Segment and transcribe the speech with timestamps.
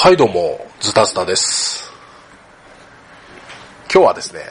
[0.00, 1.90] はいどうも、ズタズタです。
[3.92, 4.42] 今日はですね、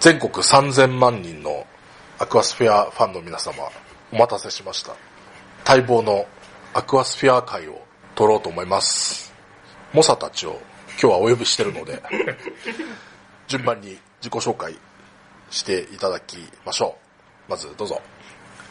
[0.00, 1.64] 全国3000万人の
[2.18, 3.54] アクアスフェアファンの皆様、
[4.10, 4.96] お待たせしました。
[5.64, 6.26] 待望の
[6.74, 7.82] アクアスフェア会を
[8.16, 9.32] 取ろうと思います。
[9.92, 10.58] 猛者たちを
[11.00, 12.02] 今日はお呼びしてるので、
[13.46, 13.90] 順番に
[14.20, 14.76] 自己紹介
[15.52, 16.98] していただきましょ
[17.46, 17.50] う。
[17.52, 18.02] まずどうぞ。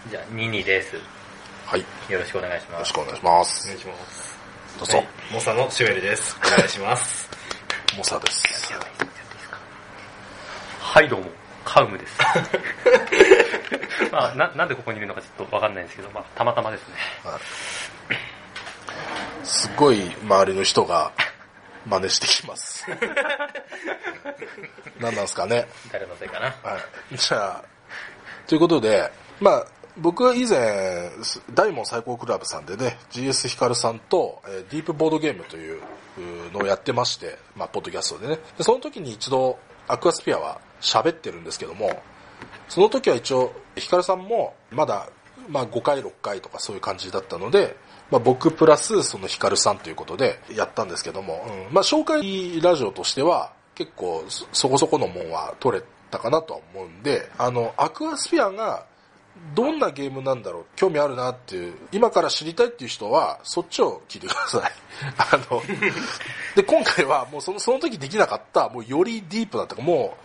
[0.09, 0.97] じゃあ、ニニです。
[1.65, 1.79] はい。
[1.79, 2.79] よよろしくお願いします。
[2.79, 3.63] ろしくお願いします。
[3.63, 4.30] お願いします。
[4.81, 4.97] どうぞ。
[4.97, 6.35] はい、モサのシュエルです。
[6.43, 7.29] お願いします。
[7.95, 8.73] 猛者です。
[10.79, 11.27] はい、どうも、
[11.63, 12.17] カウムです。
[14.11, 16.95] まあ、な、なんでここにいるのかちょっとわかんないんですけど、まあ、たまたまですね。
[19.43, 21.11] すごい周りの人が
[21.85, 22.83] 真似してきます。
[24.99, 25.67] 何なんですかね。
[25.91, 26.47] 誰のせいかな。
[26.63, 26.79] は
[27.11, 27.15] い。
[27.15, 27.63] じゃあ、
[28.47, 31.09] ということで、まあ、僕は以前、
[31.53, 35.81] 大門最高クラブさんでね、GS ヒカルさんと、えーディープボードゲームという
[36.53, 38.39] のをやってまして、まあ、ポッドキャストでね。
[38.57, 39.57] でその時に一度、
[39.87, 42.01] アクアスピアは喋ってるんですけども、
[42.69, 45.09] その時は一応、ヒカルさんもまだ、
[45.49, 47.75] まあ5回、6回とかそういう感じだったので、
[48.09, 58.85] まあ僕プラスそのヒカルさんということでやったんですけども、うんまあ紹介ラジオとしては結構そこそこのもんは取れたかなとは思うんで、あの、アクアスピアが
[59.55, 64.71] どんなゲームなんだろう興味あるなっていう、今から知りたいっていう人は、そっちを聞いてください。
[65.17, 65.61] あの、
[66.55, 70.17] で、今回はもうその、その時できなかった、もうよりディープなとか、も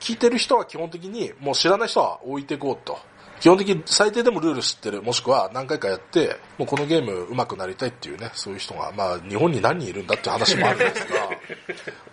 [0.00, 2.98] う、聞いてる人は基本的に、もう知らない人は置いていこうと。
[3.40, 11.30] 基本的に最低でもルール知ってる、もしくは何回かやって、もうこのゲーム上手くなりたいっていうね、そういう人が、まあ日本に何人いるんだっていう話もあるんですが、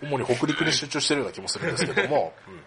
[0.02, 2.62] 主に北陸に集中してるような気もするんですけども、うん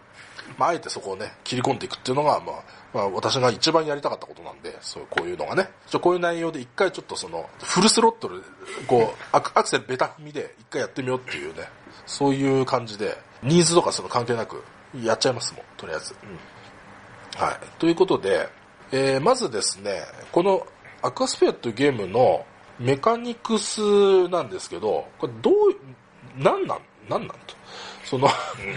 [0.57, 5.69] まあ、あえてそこをね、切り込んでいくっていうのが、まあ、まあ、私が一番やりたかったことなんで、そういう、こういうのがね。
[5.87, 8.43] ちょこういう内容で一回ちょっとその、フルスロットル、
[8.87, 11.69] こう、アクアクセルベタ踏みで一回やってみようっていうね、
[12.05, 14.63] そういう感じで、ニーズとかその関係なく、
[15.01, 16.15] やっちゃいますもん、とりあえず。
[16.23, 17.41] うん。
[17.45, 17.55] はい。
[17.79, 18.49] ということで、
[18.91, 20.01] えー、まずですね、
[20.31, 20.67] この、
[21.01, 22.45] アクアスフェアというゲームの
[22.77, 27.55] メカニクスなんですけど、これどう、なんなん、なんなんと。
[28.03, 28.27] その、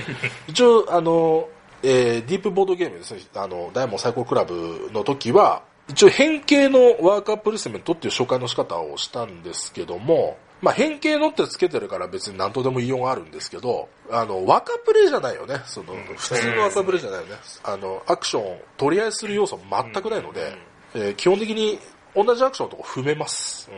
[0.46, 1.48] 一応、あの、
[1.84, 17.34] えーディープボードゲームですね、あの、ダイヤモンド最高クラブの時は、一応変形のワーカープレイスメントっていう紹介の仕方をしたんですけども、まあ変形のってつけてるから別に何とでも言いようがあるんですけど、あの、ワーカープレイじゃないよね、その、普通のワーカープレイじゃないよね。
[17.62, 20.56] あの、アクション、取り合いする要素全くないので、
[20.94, 21.78] えー基本的に
[22.16, 23.68] 同じアクションのとこ踏めます。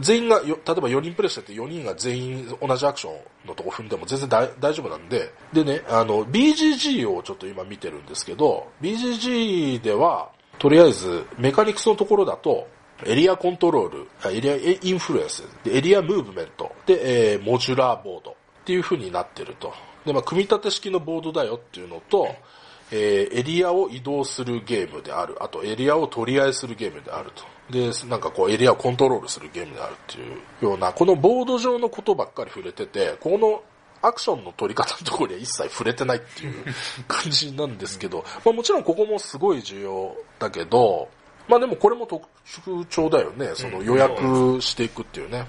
[0.00, 12.66] 全員がよ、例えば4人プレイしてて4人が全員同じアクションのとこ踏んでも全然大大丈夫なんで、でね、あの、BGG をちょっと今見てるんですけど、BGG では、とりあえずメカニクスのところだと、
[13.06, 19.72] エリアコントロール、エリアインフルエンス、でエリアムーブメント、で、えーモジュラーボードっていう風になってると。
[20.04, 22.28] で、まあ、組み立て式のボードだよっていうのと、
[22.90, 25.36] えーエリアを移動するゲームである。
[25.40, 27.44] あとエリアを取り合いするゲームであると。
[27.70, 33.62] で、なんかこうエリアをコントロールするゲームであるっていうような、このボード上のことばっかり触れてて、この
[34.00, 36.54] アクションの取り方のところには一切触れてないっていう
[37.06, 41.08] 感じなんですけど、まあもちろんここもすごい重要だけど、
[41.48, 42.26] まあでもこれも特
[42.86, 43.50] 徴だよね。
[43.54, 45.46] その予約していくっていうね。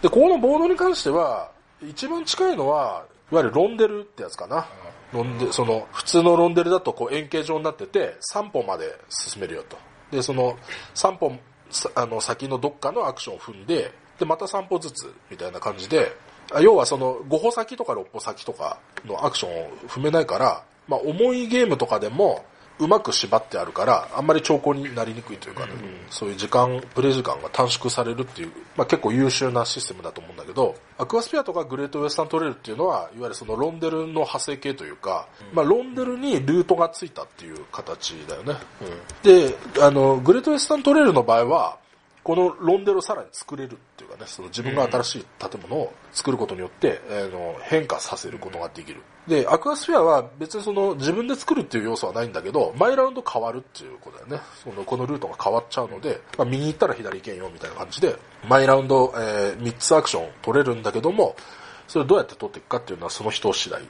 [0.00, 1.50] で、ここのボードに関しては、
[1.82, 4.68] 一番近いのは、いわゆるロンデルってやつかな。
[5.12, 9.76] ロンデその、普通のロンデルだとこう円形状になってて、3歩まで進めるよと。
[10.12, 10.56] で、その、
[10.94, 11.32] 3歩、
[11.94, 16.12] あの、先のどっかのアクションを踏んで、で、また3歩ずつ、みたいな感じで、
[16.60, 22.44] 要はその、5歩先とか6歩先とかのアクションを踏めないから、まあ、重いゲームとかでも、
[22.82, 25.72] うまく縛ってあるから、あんまり兆候になりにくいというかね、
[26.10, 38.56] そういう時間、プレイ時間が短縮されるっていう、まあ結構優秀なシステムだと思うんだけど、アクアスピアとかグレートウエスタントレールっていうのは、いわゆるそのロンデルの派生系というか、まあロンデルにルートがついたっていう形だよね。
[39.22, 41.78] で、あの、グレートウエスタントレールの場合は、
[42.24, 49.00] このロンデルをさらに作れるっていうかね、その自分が新しい建物を作ることによって、あの変化させることができる。
[49.26, 54.40] で、アクアスフェアは別にその自分で作るっていう要素はないんだけど、毎ラウンド変わるっていうことだよね。
[54.62, 58.16] そのこのルートが変わっちゃうので、まあ、右行ったら左行けんよみたいな感じで、
[58.48, 61.34] 毎ラウンド、えー3つアクション取れるんだけども、
[61.88, 63.82] それをどうやって取っていくかっていうのはその人次第。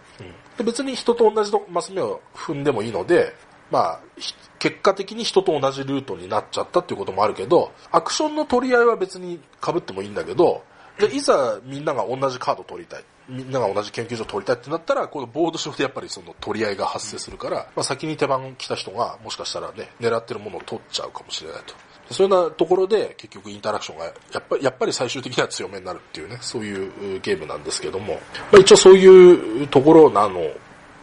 [0.56, 3.34] で別に人と同じマス目を踏んでもいいので、
[3.72, 10.62] まあ、ひ結果的に人と同じルートになっちゃったっていうこともあるけど、アクションの取り合いは別に被ってもいいんだけど、
[10.98, 13.04] で、いざみんなが同じカード取りたい。
[13.28, 21.74] みんなが同じ研究所取りたいってなったら、このボード上でやっぱりその取り合いが発生するから、まあ先に手番来た人がもしかしたらね、狙ってるものを取っちゃうかもしれないと。
[22.10, 28.14] そういうようなところで結局インタラクションがやっぱり、やっぱり最終的には強めになるっていうね、そういうゲームなんですけども、
[28.50, 30.40] まあ、一応そういうところなの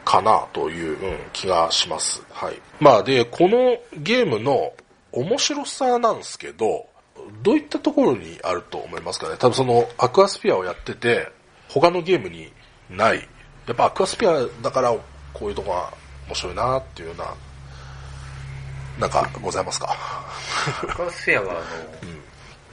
[0.06, 2.24] かなという、うん、気がします。
[2.32, 2.60] はい。
[2.80, 4.74] まあで、このゲームの
[5.12, 6.88] 面白さなんですけど、
[7.44, 9.36] どういったところにあると思いますかね？
[9.38, 11.32] 多分そのアクアスピアをやってて、
[11.68, 12.52] 他のゲームに
[12.90, 13.28] ない。
[13.68, 14.92] やっぱアクアスピアだから
[15.34, 15.94] こういうとこが
[16.28, 17.36] 面白いなっていうような、
[19.00, 19.96] なんかございますか？
[20.84, 21.62] アクアスフェアはあの、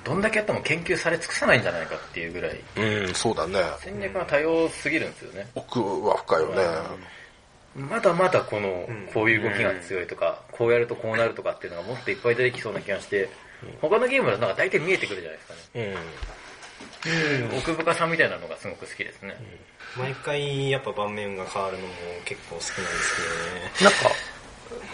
[0.07, 3.59] どんだけやっても研究され尽くさないんじゃないかっていうぐらい、うん、そうだね。
[3.81, 5.49] 戦略が多様すぎるんですよね。
[5.57, 6.63] 奥は深いよね。
[7.75, 13.29] まだまだこの、こういう動きが強いとか、こうやるとこうなるとかっていうのがもっといっぱい出てきそうな気がして、
[13.81, 15.95] 他のゲームはなんか大体見えてくるじゃないですかね。
[17.51, 17.59] うん。
[17.59, 19.35] 奥深さみたいなのがすごく好きですね。
[19.99, 21.93] 毎回やっぱ盤面が変わるのも
[22.25, 22.91] 結構好きなんで
[23.75, 24.11] すなんか、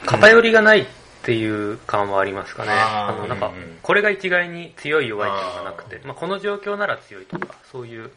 [0.07, 0.87] 偏りがない
[1.23, 2.73] っていう感はありますかね。
[2.73, 8.11] あの、なんかこれが一概に強い弱いっていうのがなくて、まあこの状況なら強いとか、そういう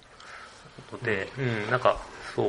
[0.92, 2.00] ので、うん、なんか、
[2.36, 2.48] そう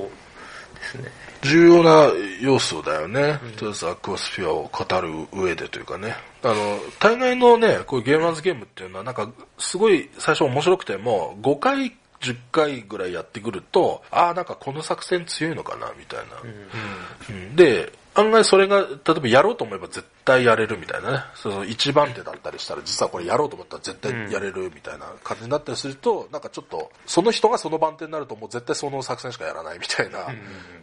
[0.77, 1.11] ですね。
[1.43, 2.11] 重要な
[2.41, 3.39] 要素だよね。
[3.57, 6.17] とりあえずアクアスフィアを語る上でというかね。
[6.43, 6.55] あの、
[7.01, 16.37] 大概のね、こういうゲーマーズゲームっていうのはなんか、すごい最初面白くても、5回、10回ぐらいやってくると、ああ、なんかこの作戦強いのかな、みたいな。
[17.29, 21.19] うんで、案外それが、例えばやろうと思えば絶対やれるみたいなね。
[21.35, 30.27] その一番手だったりしたら、実はこれやろうと思ったら絶対やれるみたいな感じになったりすると、なんかちょっと、その人がその番手になるともう絶対その作戦しかやらないみたいな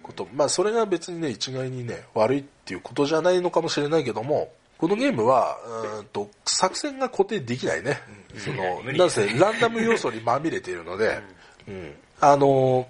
[0.03, 0.27] こと。
[0.33, 8.01] まあそれが別にね、一概にね、悪いっていうことじゃないのかもしれないけども、このゲームは、うーんと、作戦が固定できないね。
[8.37, 11.21] その、なんせランダム要素にまみれているので、
[11.67, 11.95] うん。
[12.19, 12.85] あのー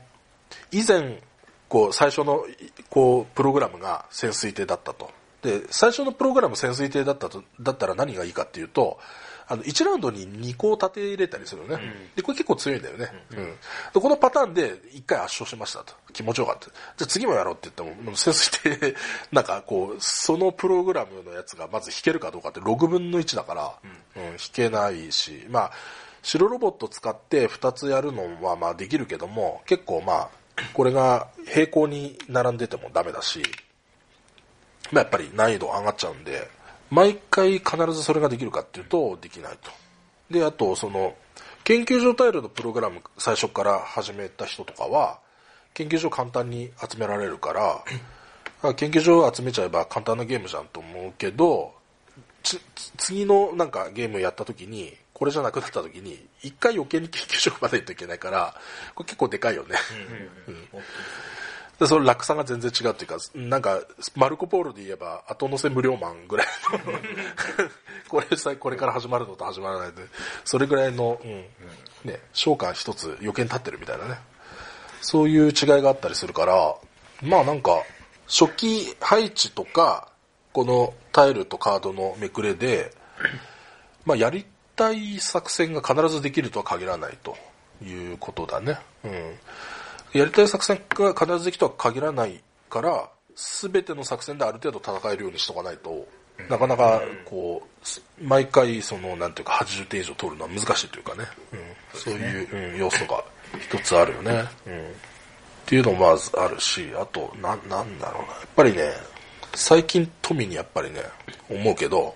[0.72, 1.20] 以前、
[1.74, 2.46] こう、最初の、
[2.92, 5.10] こう、プログラムが潜水艇だったと。
[5.42, 9.00] で、最初のプログラム潜水艇だったと、だったら何がいいかっていうと、
[9.48, 12.12] あの、1ラウンドに2個立て入れたりするのね。
[12.16, 13.12] で、これ結構強いんだよね。
[13.32, 13.38] うん。
[13.38, 13.56] で、
[13.96, 15.96] このパターンで1回圧勝しましたと。
[16.14, 16.68] 気持ちよかった。
[16.68, 18.96] じゃあ次もやろうって言っても、潜水艇、
[19.32, 23.74] なんかこう、そのプログラムのやつがまず弾けるかどうかって6分の1だから、
[24.16, 25.72] うん、弾けないし、まあ、
[26.22, 30.30] 白ロボット使って2つやるのはまあできるけども、結構まあ、
[30.74, 33.44] これが平行に並んでてもダメだし、
[34.92, 36.48] まあやっぱり難易度上がっちゃうんで、
[36.90, 39.72] 毎回必ずそれができるかっていうとできないと。
[40.30, 41.16] で、あとその、
[41.64, 45.20] 研究所タイルのプログラム最初から始めた人とかは、
[45.74, 51.74] 研究所簡単に集められるから、研究所を集めちゃえば簡単なゲームじゃんと思うけど、
[52.98, 58.56] 次のなんかゲームやった時に、これじゃなくなった時に、一回余計に研究所をまないといけないから、
[58.96, 59.76] これ結構でかいよね。
[61.80, 63.82] でその落差が全然違うっていうか、なんか、
[64.16, 66.80] マルコポーロで言えば、後乗せ無料マンぐらいの、
[68.08, 70.04] これさ、これから始まるのと始まらないで、
[70.46, 71.46] それぐらいの、うん、
[72.04, 74.20] ね、召喚一つ余計に立ってるみたいなね。
[75.02, 75.52] そういう違い
[75.82, 76.76] があったりするから、
[77.22, 77.84] まあなんか、
[78.28, 80.13] 初期配置とか、
[80.54, 82.94] このタイルとカードのめくれで、
[84.06, 84.46] まあやり
[84.76, 87.36] たい作戦が必ずできるとは限らないと
[87.84, 88.78] いうことだね。
[89.04, 89.12] うん。
[90.14, 96.08] やりたい作戦が必ずできるとは限らないから、すべての作戦である程度戦えるようにしとかないと、
[96.50, 101.26] なかなか、こう、す毎回、その、なんていうか、80点以上取るのは難しいというかね。
[101.52, 103.24] うん、そういう、うん、要素が
[103.60, 104.32] 一つあるよね。
[104.32, 104.44] うん。
[104.44, 104.46] っ
[105.66, 108.34] ていうのもまずあるし、あと、な、なんだろうな。
[108.34, 108.92] やっぱりね、
[109.54, 111.02] 最近富にやっぱりね、
[111.50, 112.16] 思うけど、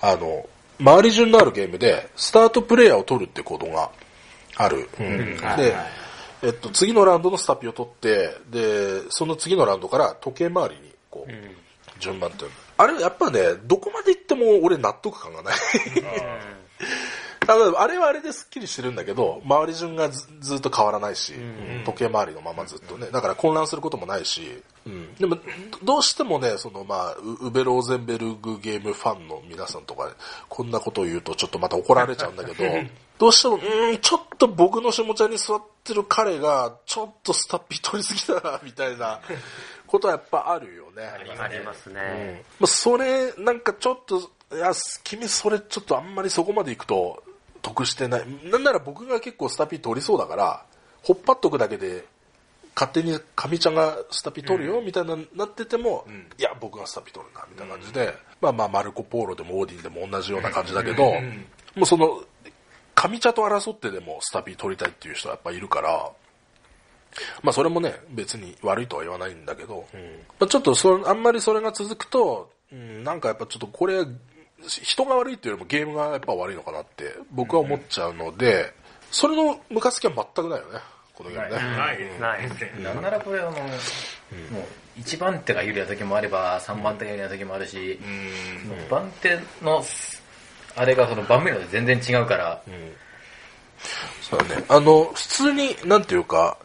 [0.00, 0.46] あの、
[0.78, 3.90] 周り順のあるゲームで、スタートプレイヤーを取るってことが
[4.56, 4.88] ある。
[4.98, 5.36] うん。
[5.56, 5.74] で、
[6.42, 12.56] えっと、次のラウンドのスタピを取って、で、その次のラウンドから時計回りに、こう、順番っていうの。
[12.78, 15.54] あれ、やっぱね、どこまで行っても俺納得感がない。
[17.46, 21.32] あのあれはあれですっきりしてるんだけど、周り順がずずっと変わらないし、
[21.84, 25.42] 時計回りのままずっとね、だから混乱することもないし、うん、でも、ど
[25.82, 30.14] どうしてもね、そのまあ、ウウベローゼンベルグゲームファンの皆さんとか、
[30.48, 32.64] こんなことを言うとちょっとまた怒られちゃうんだけど、
[33.18, 39.20] どうしても、うん、ちょっと僕の下茶に座ってる彼が、ちょっとスタッピー取りすぎだな、みたいな
[39.86, 41.04] ことはやっぱあるよね。
[41.38, 42.44] ありますね。
[42.58, 44.72] まあ、それ、なんかちょっと、いや、
[45.04, 47.22] 君それちょっとあんまりそこまで行くと
[47.62, 48.24] 得してない。
[48.44, 50.64] なんなら僕が結構スタピー取りそうだから、
[51.02, 52.04] ほっぱっとくだけで、
[52.74, 56.06] 勝手に神ちゃんがスタピー取るよ、みたいななってても、
[56.38, 61.12] いや、僕がスタピー取るな、みたいな感じで、まあまあ、マルコ・ポーロでもオーディンでも同じような感じだけど、
[61.74, 62.22] もうその、
[62.94, 66.10] 神茶と争ってでもスタピー取りたいっていう人はやっぱいるから、
[67.42, 69.86] まあそれもね、別に悪いとは言わないんだけど、
[70.38, 74.04] まあ、ちょっとそれあんまりそれが続くと、うん、なんかやっぱちょっとこれ、
[74.68, 78.72] 人が悪いっていうよりもゲームがやっぱ悪いのかなって僕は思っちゃうので、
[79.10, 80.80] それのムカつきは全くないよね、
[81.14, 81.62] このゲームね。
[81.62, 82.20] ない。
[82.20, 82.82] ない。
[82.82, 83.02] なん。
[83.02, 87.98] ならこれあの、もう、1番手が有利な時もあれば、3番手が有利な時もあるし、
[88.66, 89.82] もう番手の、
[90.76, 92.62] あれがその盤面で全然違うから、
[94.22, 94.64] そうだね。
[94.68, 96.58] あの、普通に、なんていうか、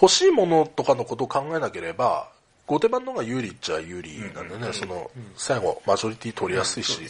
[0.00, 2.30] 欲しいものとかのことを考えなければ、
[2.66, 7.00] 後手番の方が有利っちゃ有利なんでね、その、最後、マジョリティ取りやすいし。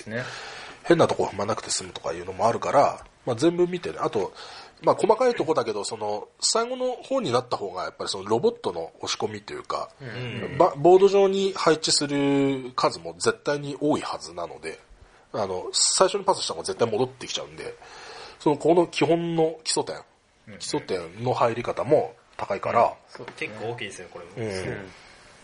[0.84, 3.96] 変なとこ踏まなくて済むとかいうのもあるから、まあ、全部見てね。
[4.00, 4.32] あと、
[4.82, 9.88] まあ、細かいとこだけど、その、最後の方になった方が、やっぱりそのロボットの押し込みというか、
[10.58, 14.78] ばボード上に配置する数も絶対に多いはずなので、
[15.32, 17.74] あの、最初にパスした方が絶対戻ってきちゃうんで、
[18.38, 19.96] その、この基本の基礎点、
[20.58, 22.92] 基礎点の入り方も高いから、
[23.36, 24.50] 結構大きいですね、これも。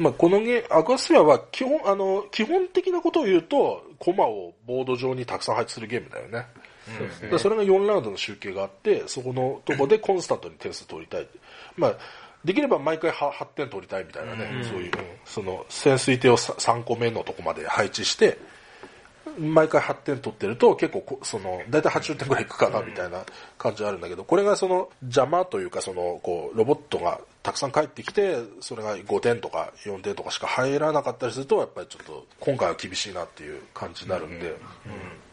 [0.00, 6.46] うんまあ、このゲーアクアスフェアは基本、あの、基本的なことを言うと、コマをボード上にたくさん配置するゲームだよね。
[7.30, 11.26] でそれが4ラウンドの集計があって、そこのとこで コンスタントに点数取りたい。
[11.76, 11.96] まあ、
[12.44, 14.90] できれば毎回は8点取りたいみたいなね、そういう、うん
[15.26, 18.38] その潜水艇をさ3個目のとこまで配置して、
[19.38, 23.24] 毎回8点取ってると結構こその大体80点ぐらいいくかなみたいな
[23.58, 34.58] 感じあるんだけどこれがその邪魔というかそのこうロボットがたくさん帰ってきてそれが5点とか4点とかしか入らなかったりするとやっぱりちょっと今回は厳しいなっていう感じになるんで、うん。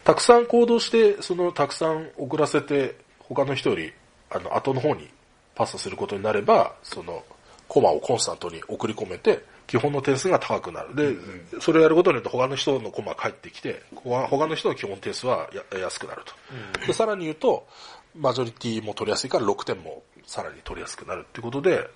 [0.03, 3.93] たくさん行動してそのたくさん遅らせて他の人より
[4.29, 5.09] あの後の方に
[5.55, 7.23] パスすることになればその
[7.67, 10.95] コマをコンスタントに送り込めて基本の点数が高くなる。
[10.95, 16.87] で、それをやることによって他の人のコマが返ってきて、他他の人の基本点数はや安くなると。
[16.87, 17.67] で、さらに言うと、
[18.15, 21.89] マジョリティも取りやすいから6点もさらに取りやすくなるってことで、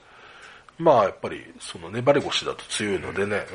[0.80, 3.46] まあやっぱりその粘り腰だと強いのでね、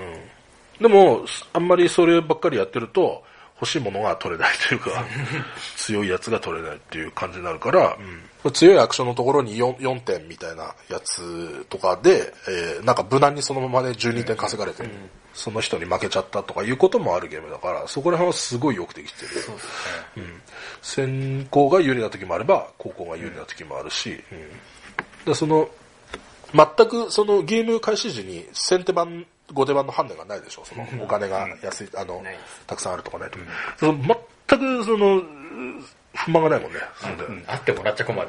[0.78, 0.88] うん。
[0.88, 3.24] でも、あんまりそればっかりやってると、
[3.58, 5.04] 欲しいものが取れないというか、
[5.76, 7.96] 強いやつが取れないっていう感じになるから、
[8.52, 14.84] 強いアクションのところに 4, 4点みたいなやつとかで、えーなんか無難にそのままね12点稼がれて、
[15.36, 19.30] その人に負けちゃったとかいうこともあるゲームだから、そこら辺はすごいよくできてる。
[20.16, 20.40] うん
[20.80, 24.48] 先行が有利な時もあれば、後攻が有利な時もあるし、うん
[25.26, 25.68] でその、
[26.54, 30.64] 全くそのゲーム開始時に先手番、後手番の判断がないでしょ。
[30.64, 33.38] そのお金が安い、あのないです、たくさんあるとかないと。
[33.78, 33.98] その
[34.48, 35.22] 全くその、
[36.14, 36.78] 不満がないもんね。
[37.28, 38.28] うん、あってもらっちゃ困る。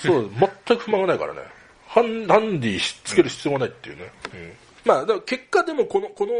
[0.00, 0.30] そう、
[0.66, 1.40] 全く不満がないからね。
[1.88, 4.12] ハンハンディしつける必要がないっていうね。
[4.32, 6.32] うんまあ、結果でもこの、この、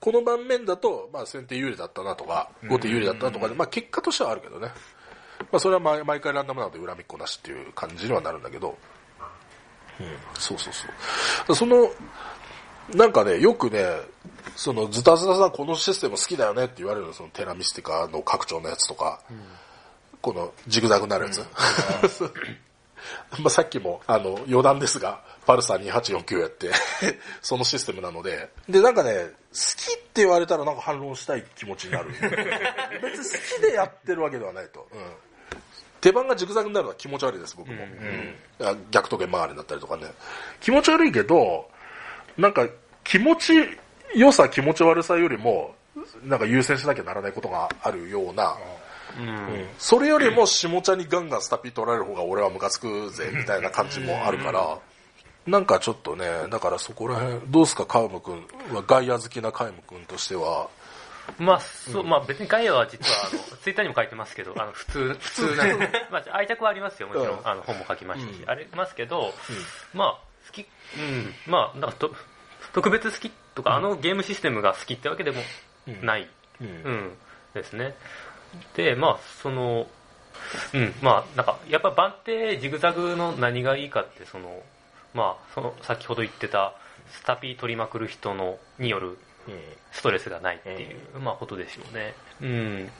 [0.00, 4.68] この盤面だと、まあ先手有利だったなとか、後手有利だったなとかで、まあ結果としてはあるけどね。
[5.52, 8.76] まあそれは毎毎回ランダムなので恨みっこなしっていう感じにはなるんだけど、
[10.00, 11.54] うん、そうそうそう。
[11.54, 11.88] その、
[12.94, 13.84] なんかね、よくね、
[14.56, 19.20] そのズタズタさんこのシステム好きだよねって言われるの、そのテラミスティカの拡張のやつとか、
[20.20, 21.46] このジグザグになるやつ。
[23.38, 26.70] まあさっきも、あの、余談ですが、パルサー2849やって、
[27.42, 32.10] そのシステムなので、で、なんかね、好きって言われたらなんか反論したい気持ちになる。
[33.02, 34.88] 別に好きでやってるわけではないと。
[34.92, 35.00] うん
[36.02, 37.84] 手番がジグザグになるのは気持ち悪いです、僕も。
[37.84, 40.12] うんあ逆時計回りになったりとかね。
[40.60, 41.70] 気持ち悪いけど、
[42.36, 42.66] なんか
[43.04, 43.52] 気持ち
[44.14, 45.76] 良さ、気持ち悪さよりも、
[46.24, 48.56] なんか優先しなきゃならないことがあるような、
[49.16, 54.78] うんそれよりも下茶にガンガンスタピー取られる方が俺はムカつくぜ、みたいな感じもあるから、
[55.46, 58.46] なんかちょっとね、だからそこら辺、どうすか、カウム君？
[58.72, 60.68] は、ガイア好きなカウム君としては、
[61.38, 67.38] まあ、そう、まあ別にガイアは実は、あの、 ツイッターにも書いてますけど、あの、普通、 普通なんで、まあ愛着はありますよ、もちろん。
[67.38, 67.48] うん。
[67.48, 68.50] あの、本も書きましたし、うん。
[68.50, 69.32] ありますけど、
[69.94, 70.10] まあ、
[70.46, 72.14] 好き、うん、まあ、なんかと、
[72.72, 75.42] 特別好きとか、あのゲームシステムが好きってわけでも
[76.02, 76.28] ない、
[76.60, 76.66] うん。
[76.66, 77.18] うん、
[77.54, 77.94] ですね。
[78.74, 79.86] で、まあ、その、
[80.74, 84.62] うん、まあ、なんか、やっぱ番手ジグザグの何がいいかって、その、
[85.14, 86.74] まあ、その、先ほど言ってた、
[87.10, 89.18] スタピー取りまくる人の、による
[89.90, 92.14] ストレスがないっていう、まあ、ことですよね。
[92.40, 92.90] うん。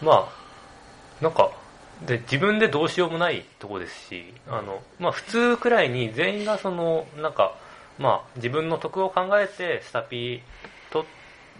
[0.00, 1.50] まあ、なんか、
[2.06, 7.54] で、自分でどうしようもないとこですし、あの、まあ、普通くらいに全員がその、なんか、
[7.98, 10.40] まあ、自分の得を考えて、スタピー
[10.90, 11.06] 取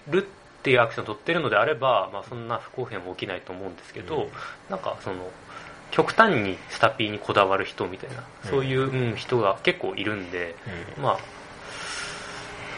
[0.09, 4.29] るっていうアクションを取ってるのであれば、まあ、そんな不公平も起きないと思うんですけど、
[4.69, 5.31] なんか、その、
[5.93, 10.57] 極端にスタピーにこだわる人みたいな、そういう、うん、人が結構いるんで、
[11.01, 11.19] まあ、ま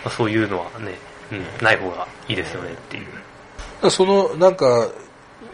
[0.07, 0.99] あそういうのはね、
[1.33, 3.03] うん、ない方がいいですよねってい
[3.83, 3.91] う。
[3.91, 4.89] その、なんか、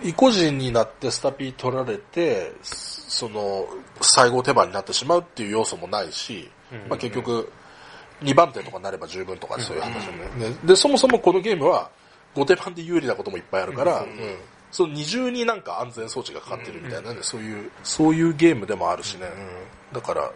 [0.03, 3.69] 意固人になってスタピー取られて、その、
[4.01, 6.51] 最後手番になってしまうっていう要素もないし、
[6.89, 7.53] まあ結局、
[8.23, 10.57] 2番手とかになれば十分とかそういう話もね。
[10.65, 11.91] で、そもそもこのゲームは、
[12.35, 14.09] 後手番で有利なこともいっぱいあるから、うん
[14.71, 19.27] その二重になんか安全装置がかかってるみたいなね、そういう、そういうゲームでもあるしね。
[19.27, 20.01] うん。
[20.01, 20.31] だから、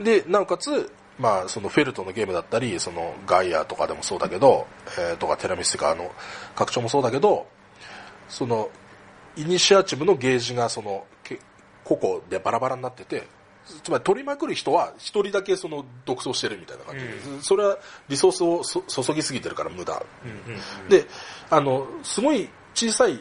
[0.00, 4.66] で、なおかつ、まあ、そのフェルトのゲームだったり、そのガイアとかでもそうだけど、
[4.98, 6.10] えーとかテラミスティカの
[6.54, 7.46] 拡張もそうだけど、
[8.28, 8.70] その、
[9.36, 11.38] イニシアチブのゲージがその、け
[11.84, 13.26] 個々でバラバラになってて、
[13.82, 17.04] つまり取りまくる人は一人だけその独走してるみたいな感じ。
[17.04, 17.78] で、それは
[18.08, 20.02] リソースをそ注ぎすぎてるから無駄。
[20.88, 21.06] で、
[21.50, 23.18] あの、すごい小さい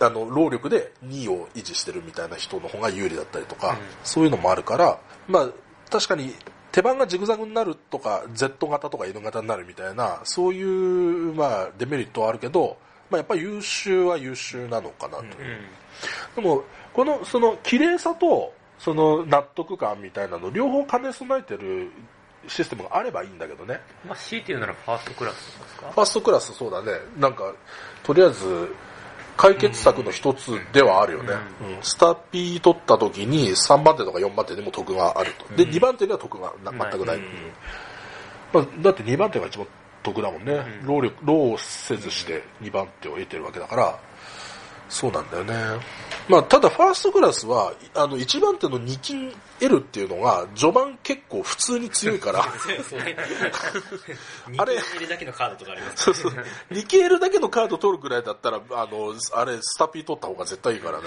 [0.00, 5.48] あの労力で2位を維持してるみたいな人の方が有利だったりとか、そういうのもあるから、まあ、
[5.90, 6.34] 確かに
[6.72, 12.76] 手番がジグザグになるとか、Z 型とか N 型になるみたいな、そういう、まあ、デメリットはあるけど、
[13.10, 15.24] まあ、やっぱり優秀は優秀なのかなと。
[16.36, 21.90] でも、この、その、綺麗さと、その、納得感みたいなの、両方兼ね備えてる
[22.46, 23.80] システムがあればいいんだけどね。
[24.06, 25.90] まあ、強いて言うならファーストクラスですか？
[25.90, 26.92] ファーストクラスそうだね。
[27.18, 27.52] なんか、
[28.04, 28.72] とりあえず、
[29.40, 31.32] 解決策の一つではあるよね。
[31.62, 35.54] うんスタピー取った時に3番手とか4番手でも得があると。
[35.54, 37.20] で、2番手には得がな全くない。
[38.52, 39.66] まあ、だって2番手が一番
[40.02, 40.62] 得だもんね。
[40.82, 43.98] 労力、労をせずして2番手を得てるわけだから、
[44.90, 45.54] そうなんだよね。
[46.30, 52.44] まあ、ただファーストクラスは、あの、1番手の2金 L っていうのが、序盤結構普通に強いから、
[54.56, 56.04] あれ入れだけのカードとかあります。
[56.04, 56.32] そうそう。
[56.70, 61.06] 2ケールだけのカード取るくらいだったら、あの、あれ、スタピー取った方が絶対いいからね。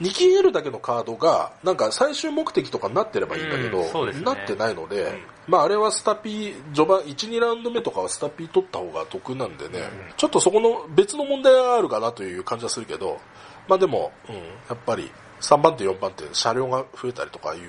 [0.00, 4.20] 2ケールだけのカードが、なんか最終目的とかになってればいいんだけど、うんね。
[4.22, 9.80] なってないので、まああれはスタピー、序盤、1、2ラウンド目とかはスタピー取った方が得なんでね、
[10.16, 13.20] ちょっとそこの別の問題があるかなという感じはするけど、
[13.68, 14.40] まあでも、うん、や
[14.74, 17.60] っぱり3番手、4番手、車両が増えたりとかいう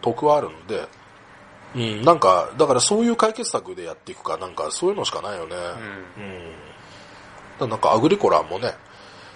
[0.00, 0.88] 得はあるので、
[1.74, 5.56] うん、なんか、だからそういう解決策でやっていくか、なんかそういうのしかないよね。
[5.56, 5.62] うん。
[5.62, 5.72] だか
[7.60, 8.74] らなんかアグリコラもね、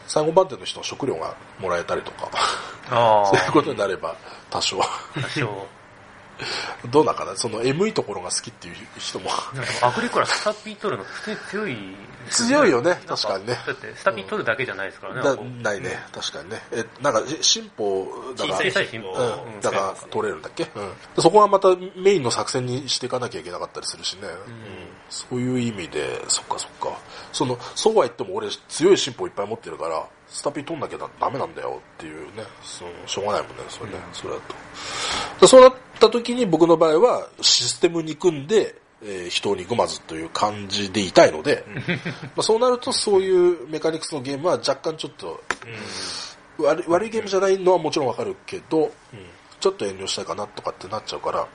[0.07, 2.31] 最後番手の人の食料がもらえたりとか、
[2.91, 4.17] あ そういうことになれば
[4.51, 4.81] 多少。
[4.83, 4.87] あ、
[5.21, 5.67] 多少。
[6.91, 7.37] どうなんかな？
[7.37, 9.31] そのエムいところが好きっていう人も。
[9.83, 11.09] アグリコラスタピー取るの
[11.49, 11.77] 強い
[12.31, 13.59] 強いよね確かにね。
[13.67, 15.63] だってスタピー取るだけじゃないですからね。
[15.63, 16.63] ないね、確かにね。
[16.73, 18.07] え、なんか、進歩
[18.37, 19.13] だから、小さい進歩。
[19.13, 24.29] うん、だから取れるんだっけ、うん、でそこはまたメインの作戦にしていかなきゃいけなかったりするしね。
[24.29, 24.95] うん。
[25.11, 26.99] そういう意味で、そっかそっか。
[27.33, 34.55] その、そうは言っても俺強い進歩いっぱい持ってるから、スタピー取んなきゃダメなんだよっていうね、そのしょうがないもんね、それね、それだと。
[35.41, 41.65] でそうなった時に僕の場合はシステムに組んで、えー人を憎まずという感じでいたいので、
[42.23, 45.43] まあそうなるとそういうメカニクスのゲームは若干ちょっと、
[46.59, 48.91] 悪い悪いゲームじゃないのはもちろんわかるけど、
[49.61, 51.47] ちょっと遠慮したいかなとかってなっちゃうから、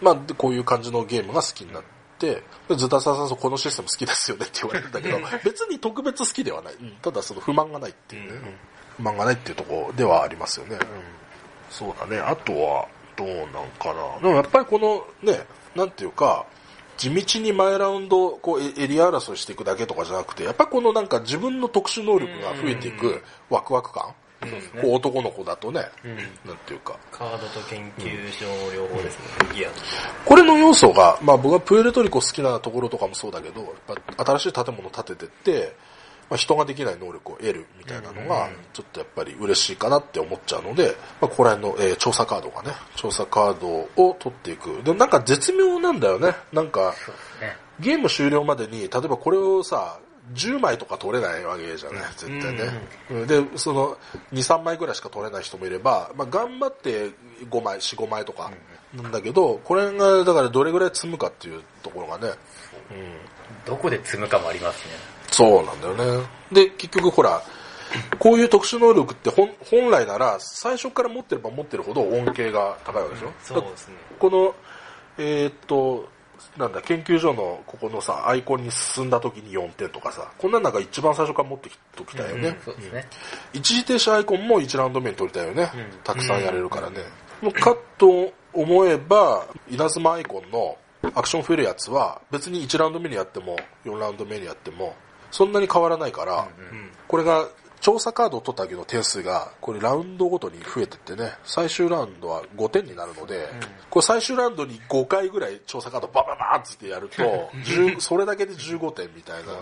[0.00, 1.82] まあでこういう感じのゲームが好きになっ
[2.18, 6.74] て、でズタサさんこのシステム好きですよねって言われるんだけど、別に特別好きではない。
[7.02, 8.38] ただその不満がないっていうね。
[8.96, 10.78] 不満がないっていうところではありますよね。
[11.70, 12.18] そうだね。
[12.18, 12.86] あとは、
[13.16, 14.20] どうなんかな。
[14.20, 16.46] でもやっぱりこのね、なんていうか、
[16.96, 24.14] 地道に毎ラウンドこうエエリア争いしていくだけとかじゃなくて、やっぱりこのなんか自分の特殊能力が増えていくワクワク感。
[24.80, 25.80] こう男の子だとね、
[26.44, 26.96] なんていうか。
[27.10, 29.80] カードと研究所両方ですね、ギアと。
[30.24, 35.76] これの要素が、まあ僕はプエルトリコ好きなところとかもそうだけど、やっぱ新しい建物を建ててって、
[36.28, 44.82] まあ、人ができない能力を得るみたいなのが、ちょっとやっぱり嬉しいかなって思っちゃうので、まあ、ここら辺の、えー調査カードがね、調査カードを取っていく。
[44.82, 46.34] で、なんか絶妙なんだよね。
[46.52, 46.94] なんか、
[47.40, 47.56] ね。
[47.80, 49.98] ゲーム終了までに、例えばこれをさ、
[50.34, 52.88] 10枚とか取れないわけじゃない、絶対ね。
[53.10, 53.96] うんで、その、
[54.32, 57.10] 2、3枚ぐらいしか取れない人もいれば、まあ、頑張って
[57.48, 58.50] 5枚、4、5枚とか、
[58.94, 62.32] なんだけど、これが、だからどれぐらい積むかっていうところがね、
[63.64, 65.15] どこで積むかもありますね。
[65.36, 66.26] そうなんだよね。
[66.50, 67.42] で、結局ほら、
[68.18, 73.94] こういう特殊能力って本本来なら最初から持ってれば持ってるほど恩恵が高いわけでしょ、そうですね。
[74.18, 74.54] この、
[75.18, 76.08] えーっと、
[76.56, 82.58] なんだ、研究所のここのさ、アイコンに進んだ時に4点とかさ、こんなんなんか一番最初から持ってきときたいよね。
[82.64, 83.06] そうですね。
[83.52, 85.70] 一時停止アイコンも1ラウンド目に取りたいよね。
[86.02, 87.00] たくさんやれるからね。
[87.42, 90.78] もうかと思えば、稲妻アイコンの
[91.14, 94.94] アクション増えるやつは別に1ラウンド目にやっても4ラウンド目にやっても
[95.30, 96.48] そんなに変わらないから、
[97.08, 97.48] これが
[97.80, 103.48] 調査カードを取った時の点数がこれラウンドごとに増えてってね最終ラウンドは5点になるので、
[103.90, 107.22] これ最終ラウンドに5回ぐらい調査カードバババーってやると
[107.64, 109.52] 10それだけで15点みたいな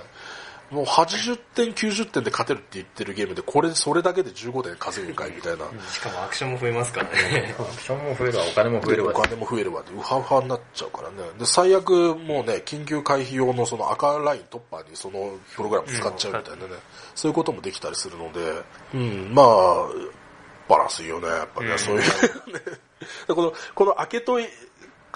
[0.75, 5.67] もう80点、90点で勝てるって言ってるゲームで、これ、それだけで15点稼ぐんかいみたいな。
[5.89, 7.55] しかもアクションも増えますからね。
[7.57, 9.13] アクションも増えるわ、お金も増えでるわ。
[9.13, 11.17] お金も増えるわで、ウハウハになっちゃうからね。
[11.39, 16.73] で、最悪もうね、緊急回避用のその赤ライン突破にそのプログラム使っちゃうみたいなね、
[17.15, 18.41] そういうこともできたりするので、
[18.95, 19.87] うん、まあ、
[20.69, 22.03] バランスいいよね、やっぱね、そういう、
[23.35, 24.47] この、この開けとい、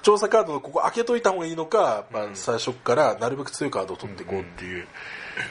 [0.02, 4.86] 調査カードのここ開けといた方がいいのか、まあ、最初からなるべく強いカードを取っていこうっていう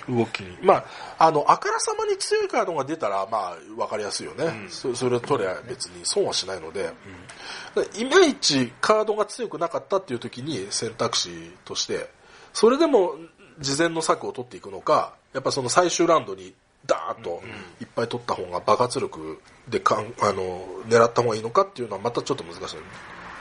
[0.10, 0.58] 動きに。
[0.62, 4.68] まあ、あの、あからさまに強いカードが出たら、まあ、わかりやすいよね。
[4.70, 6.94] そそれ取れば別に損はしないので、
[7.96, 12.10] いまいちカードが強くなかったっていう時に選択肢として、
[12.54, 13.16] それでも
[13.60, 16.54] 事前の策を取っていくのか、やっぱその最終ラウンドに
[16.86, 17.42] ダーッと
[17.82, 22.78] いっぱい取った方が爆発力でかんあの狙った方がいいのかっていうのはまたちょっと難しい。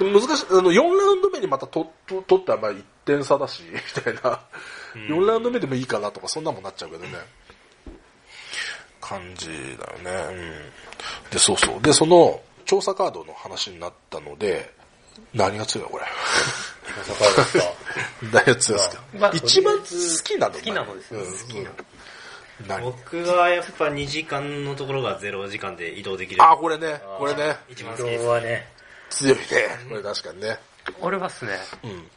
[0.01, 3.63] 難しい、あの、4ラウンド目にまたとと取ったらまあ1点差だし、
[3.97, 4.41] みたいな。
[4.95, 7.19] 4ラウンド目でもいいかなとか、そんなもんなっちゃうけどね。
[9.01, 10.35] 感じだよね。
[10.35, 11.31] うん。
[11.31, 11.81] で、そうそう。
[11.81, 14.75] で、その、調査カードの話になったので、
[15.35, 16.05] 何が強いのこれ？
[17.07, 17.65] 調査カードですか？
[18.33, 19.85] 何が強いですか、まあ一番好
[20.25, 21.77] きなの好きなのですうん、好きなの。
[22.67, 22.83] 何？
[22.85, 26.43] 僕はやっぱ2時間のところが0時間で移動できる。
[26.43, 28.31] あ、これね、これね、移一番好きです動。
[28.31, 28.69] はね、
[29.11, 29.43] 強いね。
[29.89, 30.59] これ確かにね。
[31.01, 31.53] 俺はっすね、
[31.85, 32.09] うん。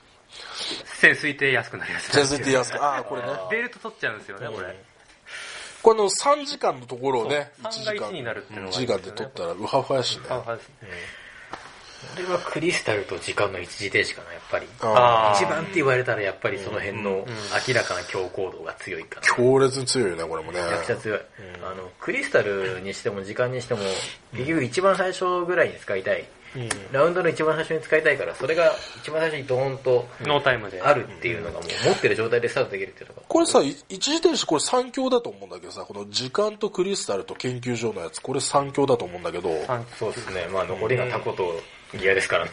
[0.85, 2.27] 潜水艇安くなるやつ。
[2.27, 3.27] 全然安く、あ、これね。
[3.49, 4.75] ベルト取っちゃうんですよね、これ。
[5.81, 10.25] この3時間のところをね、そう1時間、3が1になるっていうのが1時間で取ったら、ウハウハやしね。
[10.29, 10.75] あはいですね
[11.99, 14.67] これはクリスタルと時間の一時停止かな、やっぱり。
[14.81, 17.25] ああー一番って言われたらやっぱりその辺の
[17.67, 19.27] 明らかな強行度が強いかな。
[19.27, 20.61] 強烈に強いよね、これもね。
[20.61, 21.19] めちゃくちゃ強い。
[21.61, 23.81] あの、クリスタルにしても時間にしても、
[24.33, 26.25] 結局一番最初ぐらいに使いたい。
[26.91, 30.81] ラウンドの一番最初に使いたいから、それが一番最初にドーンとノータイムで。
[30.81, 33.21] あるっていうのがもう持ってる状態でスタートできるっていうのが。
[33.27, 40.47] これさ、い一時停止これ3強だと思うんだけどさ、この時間とクリスタルと研究所のやつ、これ3強だと思うんだけど、三そうですね。
[40.51, 41.59] まあ残りがタコと
[41.97, 42.51] ギアですからね。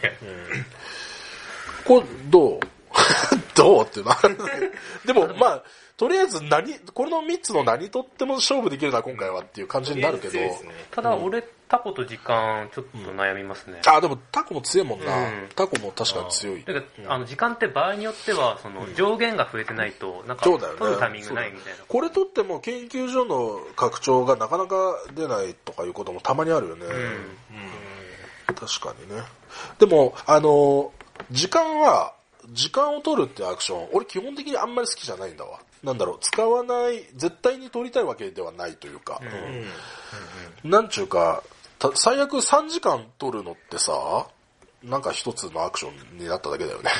[1.85, 2.59] これどう？
[3.55, 4.71] どうってなる。
[5.05, 5.63] でも、まあ、
[5.97, 10.59] とりあえず何、これの3つの何とっても勝負できるな、今回はっていう感じになるけどね。
[10.91, 13.81] ただ、俺、タコと時間、ちょっと悩みますね。
[13.85, 15.17] あ、でもタコも強いもんな。
[15.17, 16.63] うんタコも確かに強い。
[16.63, 20.43] だから、あの、時間って場合によっては、その、上限が増えてないと、なんか。
[20.43, 21.79] 取るタイミングないみたいな。
[21.87, 24.75] これとっても研究所の拡張がなかなか
[25.13, 26.85] 出ないとかいうこともたまにあるよね。
[28.55, 29.23] 確かにね。
[29.79, 30.91] でも、あの、
[31.31, 32.13] 時間は、
[32.53, 35.59] 時間を取るってアクション、俺基本的にあんまり好きじゃないんだわ。
[35.83, 39.21] なんだろう、使わない、絶対に取りたいわけではないというか、
[40.63, 41.56] うんなんちゅうか、た
[41.95, 44.27] 最悪3時間取るのってさ、
[44.83, 46.91] なんか一つのアクションになっただけだよね。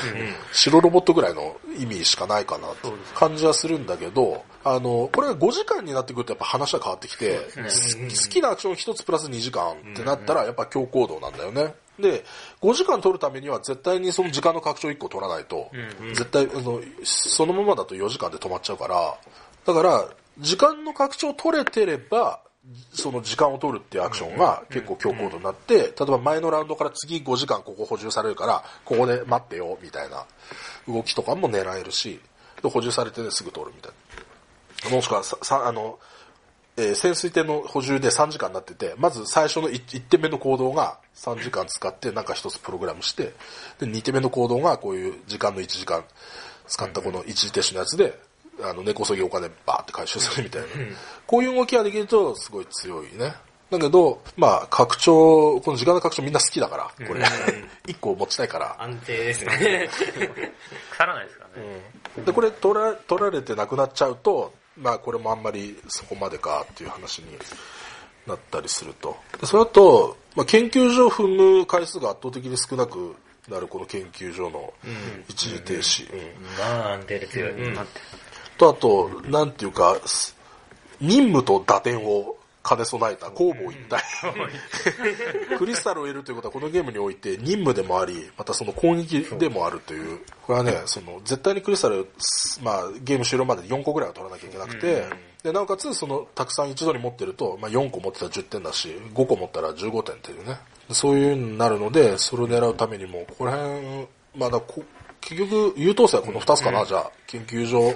[0.52, 7.38] 白ロボットぐらいの意味しかないかなって感じはするんだけど、あの、これが5時間になってくるとやっぱ話は変わってきて、
[7.70, 11.74] す好きなアクション1つプラス2時間ってなったらやっぱ強行動なんだよね。
[11.98, 12.24] で、
[12.60, 15.70] 5時間取るためには絶対にその時間の拡張1個取らないと、
[16.14, 19.16] 絶対あの、そのままだと4時間で止まっちゃうから、
[19.66, 22.40] だから、時間の拡張取れてれば、
[22.92, 30.26] その時間を取るっていうアクションが結構強行動になって、例えば前のラウンドから次5時間ここ補充されるから、ここで待ってよ、みたいな
[30.86, 32.20] 動きとかも狙えるし、
[32.62, 33.92] で補充されてね、すぐ取るみたい
[34.90, 34.96] な。
[34.96, 35.98] もしくはさ、さあの、
[36.76, 43.34] えー潜水艇の補充で3時間になってて、まず最初の 1, 点目の行動が3時間使ってなんか一つプログラムして、
[43.80, 46.04] で、2点目の行動がこういう時間の1時間
[46.66, 48.18] 使ったこの一時停止のやつで、
[48.62, 50.68] あの、根こそぎお金バーって回収するみたいな。
[51.26, 53.34] こういう動きができるとすごい強いね。
[53.70, 57.22] だけど、まあ、拡張、この時間の拡張みんな好きだから、これ。
[57.86, 58.82] 1個持ちたいから。
[58.82, 59.90] 安定ですね。
[60.90, 62.24] 腐らないですからね。
[62.24, 67.36] で、これ取ら取られてなくなっちゃうと、まあこれもあんまりそこまでかっていう話に
[68.26, 69.16] なったりすると。
[69.40, 73.16] でその後、まあ、研究所を踏む回数が圧倒的に少なく
[73.48, 74.72] なるこの研究所の
[75.28, 76.12] 一時停止。
[76.12, 77.52] うんまあ安定で強い。
[78.58, 80.36] と、あと、なんていうか、す
[81.00, 82.36] 任務と打点を
[82.68, 84.02] 兼ね備えた攻防一体。
[85.56, 90.20] クリスタルを得るということはこのゲームにおいて任務でもあり、またその攻撃でもあるという。
[90.42, 92.08] これはね、その絶対にクリスタル、
[92.62, 95.06] まあゲーム終了までに4個ぐらいは取らなきゃいけなくて、
[95.42, 100.58] で、なおかつそのたくさん一度に持ってると、まあ4個持ってたら10点だし、5個持ったら15点っていうね。
[100.90, 104.82] そういうになるので、それを狙うためにも、ここら辺、まあだこ
[105.20, 107.92] 結局、優等生はこの2つかな、じゃあ、研究所。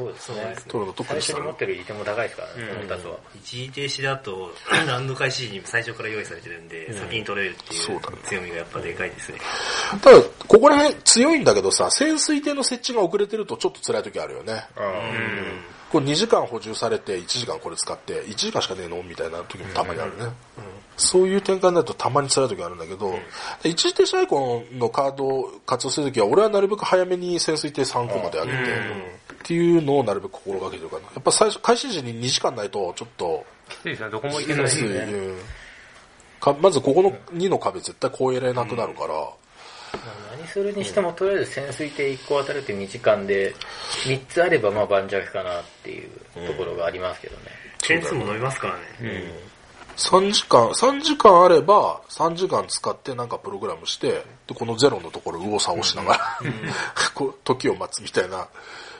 [0.68, 3.16] 取るのとク最初に持ってる利点も高いですからね、この2つは。
[3.37, 4.54] 一時停止だと、
[4.87, 9.38] ラウンド開始時に最初から用意されてるんで、先に取れるっていう強みがやっぱでかいですね。
[10.02, 14.64] ただ、ここら辺強いんだけどさ、潜水艇の設置が遅れてるとちょっと辛い時あるよね。
[15.92, 19.02] これ2時間補充されて1時間これ使って1時間しかねえの？
[19.02, 20.33] みたいな時もたまにあるね、
[20.96, 23.14] そういう展開になるとたまに辛い時あるんだけど、
[23.62, 31.02] で一時停止アイコンのカードを活用する時は俺はなるべく早めに潜水艇3個まで上げて、っていうのをなるべく心がけてるかな。
[31.02, 34.64] やっぱ最初開始時に2時間ないとちょっときついですね、どこも行けない。
[34.64, 34.72] ね。
[36.61, 39.14] まずここの2の壁絶対越えれなくなるから、
[40.42, 43.55] 何するにしても、とりあえず潜水艇1個当たるって2時間で、
[44.05, 46.11] 3つあればまあ盤石かなっていう
[46.46, 47.42] ところがありますけどね。
[47.78, 49.33] 点数も伸びますからね。
[49.96, 56.40] 3時間、3時間あれば、3時間使ってなんかプログラムして、で、このゼロのところ右往左往しながら、
[57.14, 58.48] こう時を待つみたいな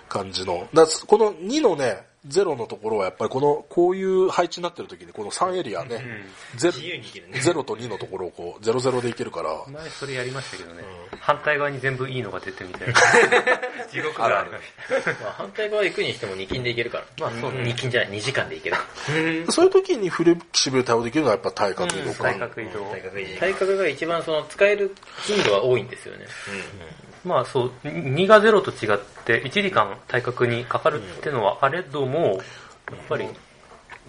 [0.09, 0.69] 感じの。
[0.73, 7.41] だこの2のね、ゼロのところはやっぱりこの、こういう配置になってる時に、この3エリアね、ゼ自由にいけるね。
[7.41, 10.85] ゼロと2のところをこう、ゼロゼロでいけるから、前それやりましたけどね、
[11.19, 12.95] 反対側に全部いいのが出てみたいな。
[13.91, 14.53] 地獄がある。
[14.53, 17.05] まあ反対側行くにしても2金で行けるから。
[17.19, 18.77] まあそう、2金じゃない、2時間で行ける。
[19.51, 22.23] そういう時にフレキシブル対応できるのはやっぱ対角移動か。
[22.23, 22.85] 対角移動。
[23.41, 26.27] 体格が一番その使える頻度は多いんですよね。
[27.25, 32.39] まあそう、2が0と違って1時間対角にかかるってのはあれども、やっ
[33.09, 33.27] ぱり、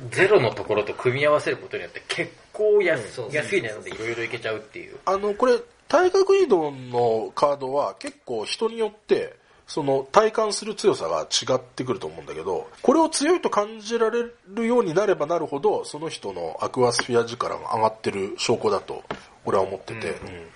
[0.10, 4.98] ゼロのところと組み合わせることによって結構安,、そうそう安い値段でいろいろいけちゃうっていう。
[5.06, 9.36] あの、これ、対角移動のカードは結構人によって、
[9.68, 19.04] その体感する強さが違ってくると思うんだけど、これを強いと感じられるようになればなるほど、その人のアクアスフィア力が上がってる証拠だと、
[19.46, 20.16] 俺は思ってて、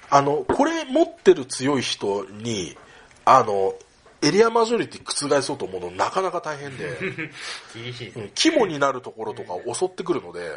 [0.09, 2.77] あの、これ持ってる強い人に、
[3.25, 3.73] あの、
[4.21, 6.97] エリアマジョリティ覆そうと思うのなかなか大変で、
[7.73, 8.23] 厳しいですね。
[8.23, 10.47] うん肝になるところとか襲ってくるので、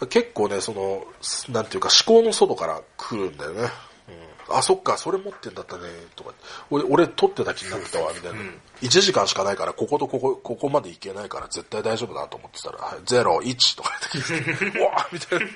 [0.00, 3.62] うん結構ね、その、すなんていうか思考の外から来るんだよね。
[3.62, 3.68] うん
[4.48, 6.32] あ、そっか、それ持ってんだったね、とか。
[6.70, 8.38] 俺、俺取ってた気になってたわ、みたいな。
[8.82, 15.46] 1時間しかないから、こことここ、ここまで行けないから絶対大丈夫だなと思ってたら、はい、0、1とか言って、 うわーみたいな。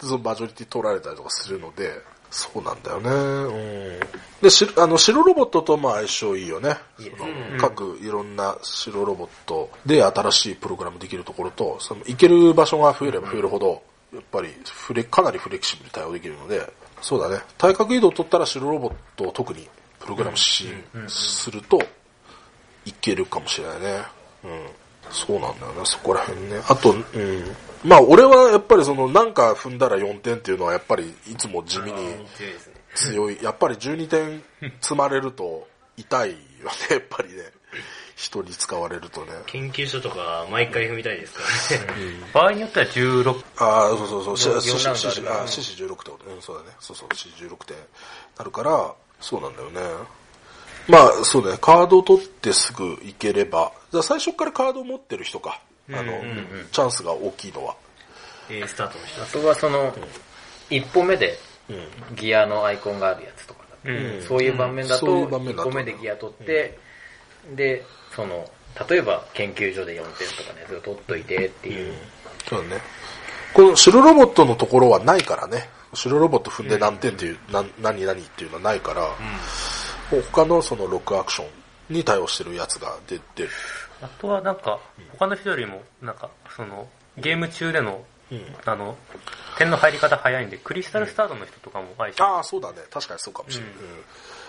[0.00, 3.10] でそのマジョリティ取られたりとかするので、そうなんだよね。
[3.10, 4.00] うん。
[4.42, 6.76] で、しあの、白ロボットとも相性いいよね。
[6.98, 13.82] その各いろんな白ロボットで新しいプログラムできるところと、その行ける場所が増えれば増えるほど、
[14.12, 17.40] やっぱりフレ、かなりフレキシブルに対応できるので、そうだね。
[17.56, 19.68] 対角移動を取ったら白ロボットを特に
[20.00, 20.66] プログラムし、
[21.08, 21.80] すると、
[22.84, 24.02] いけるかもしれないね。
[24.44, 24.66] うん。
[25.10, 26.60] そうなんだよね、そこら辺ね。
[26.68, 27.56] あと、うん。
[27.86, 32.14] まあ俺はやっぱりそのなんか踏んだら4点っていうのはやっぱりいつも地味に
[32.94, 33.38] 強い。
[33.42, 34.42] やっぱり12点
[34.80, 36.40] 積まれると痛いよね、
[36.90, 37.42] やっぱりね。
[38.16, 39.32] 人に使われるとね。
[39.44, 41.34] 研究所とか毎回踏みたいです
[41.78, 42.02] からね。
[42.32, 46.34] 場合によっては16、ああ、そうそうそう、し四しラウンドあるししあ、しし16点。
[46.34, 46.70] うん、そうだね。
[46.80, 47.76] そうそう、し16点。
[48.38, 49.80] なるから、そうなんだよね。
[50.88, 55.60] まあ、そうね、カードを取ってすぐ行ければ、じゃあ最初からカードを持ってる人か。
[55.92, 56.20] あの、
[56.72, 57.76] チャンスが大きいのは。
[58.48, 59.26] A スタートの人あ。
[59.26, 59.94] とはその、
[60.70, 62.16] 一歩目でうん。
[62.16, 66.78] ギアのアイコンがあるやつとかだうんそういう場面だと、そういう場面だと一歩目でギア取って、
[67.54, 68.48] で、その、
[68.88, 71.94] 例えば研究所で4点とかのやつを取っといてっていう。
[72.48, 72.82] そうだね。
[73.54, 75.68] この白ロボットのところはないからね。
[75.94, 79.08] 白ロボット踏んで何点っていう、な何々っていうのはないから、
[80.32, 81.44] 他のそのロックアクショ
[81.90, 83.48] ンに対応してるやつが出てる。
[84.02, 84.78] あとはなんか、
[85.18, 88.04] 他の人よりも、なんか、その、ゲーム中での、
[88.64, 88.96] あの、
[89.58, 92.78] 点の入り方早いんで、クリスタルスタートの人とかも相性、ああ、そうだね。
[92.90, 93.72] 確かにそうかもしれない。
[93.72, 93.78] うん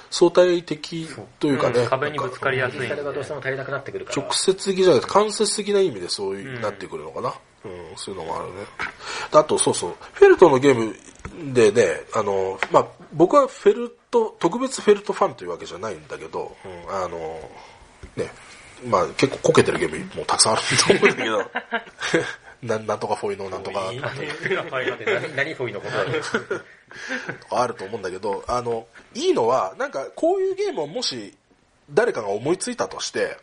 [0.10, 1.08] 相対的
[1.40, 1.82] というかね。
[1.82, 4.22] うん壁にぶつかりやすいがどうしても足りなくなってくるから。
[4.22, 7.34] 直接的じゃなくて間接的な意味でそういう、なってくるのかな。
[7.66, 8.54] うん、そういうのもあるね。
[9.34, 9.96] あと、そうそう。
[10.14, 17.18] フェルトのゲームでね、あの、まあ、僕はフェルト、特別フェルトファンというわけじゃないんだけど、うん、あの、
[18.16, 18.32] ね、
[18.86, 21.52] まあ、結構こけてるゲームもたくさんあると思うんだけど、
[22.64, 25.98] ななんとかフォイのなんとか、待って何何フォイのこと。
[25.98, 26.64] だろう
[27.52, 31.36] あると思うんだけど、あの、いいのは、なんかこういうゲームをもし
[31.92, 33.38] 誰かが思いついたとして、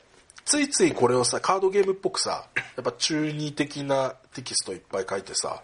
[0.45, 5.63] ついついこれをさ、カードゲームっぽくさ、やっぱ中二的なテキストいっぱい書いてさ、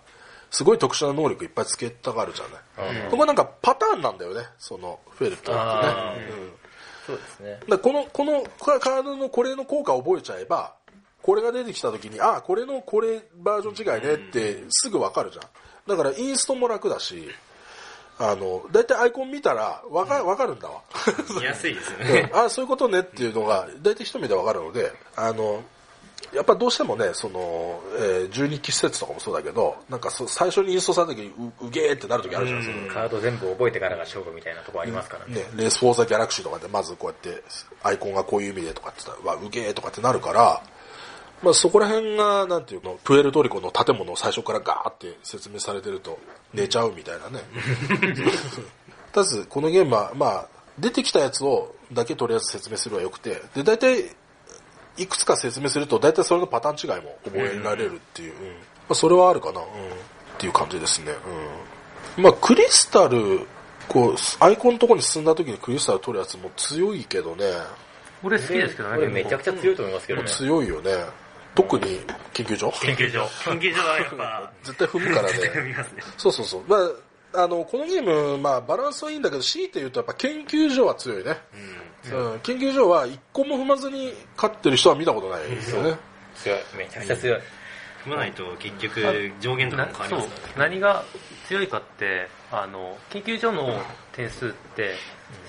[0.51, 2.45] すごい特殊な能力いっぱいつけたがるじゃ
[2.85, 3.11] ない。
[3.11, 5.57] ここなんかパターンなんだよね、そのフェルトってね。
[5.59, 6.15] あ。
[6.17, 6.60] うん
[7.11, 7.61] そうですね。
[7.69, 10.75] だこの、このカードのこれの効果を覚えちゃえば、
[11.23, 15.45] これが出てきた時に、ああ、これのこれバージョン違いねってすぐわかるじゃん。
[15.87, 17.29] だからインストも楽だし、
[18.19, 20.83] あの、だいたいアイコン見たらわかわかるんだわ。
[21.37, 22.31] 見やすいですようんね。
[22.35, 25.63] ああ、そういうことねっていうのが、だいたい一目でわかるので、あの、
[26.33, 31.29] やっぱどうしてもね、その、えー、12期施設とかもそうだけど、なんかそ最初にインストされた時に
[31.61, 32.95] う、うげーってなる時あるじゃないですか。
[32.95, 35.35] カード全部覚えてからが勝負みたいなとこありますからね。
[35.35, 37.43] ね、レースフォーザギャラクシーとかでまずこうやって、
[37.83, 40.63] アイコンがこういう意味でとかって言ったら、わ、うげーとかってなるから、
[41.43, 46.19] まあそこら辺が、なんていうの、プエルトリコの建物を最初からガーって説明されてると
[46.53, 47.41] 寝ちゃうみたいなね。
[49.13, 54.11] ただし、このゲームは、まあ、出てきたやつをだけとりあえず説明するはよくて、で、大体、
[55.03, 58.55] いくつか説明すると、大体それのパターン違いも覚えられるっていう、うんま
[58.91, 59.69] あ、それはあるかな、うん、っ
[60.39, 61.13] ていう感じですね。
[62.17, 63.47] うん、まあ、クリスタル、
[63.89, 67.45] こう、アイコンのとこに進んだ時にクリスタル取るやつも強いけどね、
[68.23, 68.97] 俺好きですけどね。
[68.97, 70.29] これめちゃくちゃ強いと思いますけどね。
[70.29, 70.91] 強いよね。
[71.55, 72.01] 特に
[72.33, 72.73] 研究所？
[72.83, 73.29] 研究所。
[73.51, 75.39] 研究所はやっぱ、絶対踏むからね。
[75.39, 75.77] ね。
[76.17, 76.63] そうそうそう。
[76.69, 76.77] ま
[77.33, 81.39] あ、あの、このゲーム、まあ、バランスはいいんだけど、強いて言うとやっぱ研究所は強いね。
[81.55, 81.90] うん。
[82.43, 85.97] 研究所は一個も踏まずに勝ってる人は見たことないですよね。
[86.35, 86.59] 強い。
[86.77, 87.41] めちゃくちゃ強い。
[88.05, 90.75] 踏まないと結局上限とかなも変わりそうますからね。
[90.75, 91.05] 何が
[91.47, 93.79] 強いかってあの研究所の
[94.13, 94.95] 点数って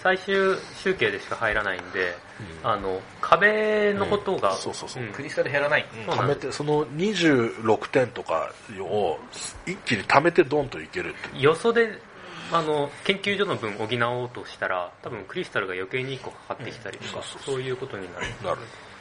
[0.04, 2.16] 最終集計でしか入らないんで、
[2.64, 5.04] あの壁のことが、そうそうそう。
[5.04, 5.86] んクリスタル減らない。
[6.06, 9.18] そうなん貯めて、その26点とかを
[9.66, 11.40] 一気に貯めてドンといけるって。
[11.40, 12.00] よそで
[12.52, 18.26] あの研究所の分補おうとしたら多分クリスタルが余計に1個かかってきたりとか、そういうことになる。
[18.44, 18.58] なる。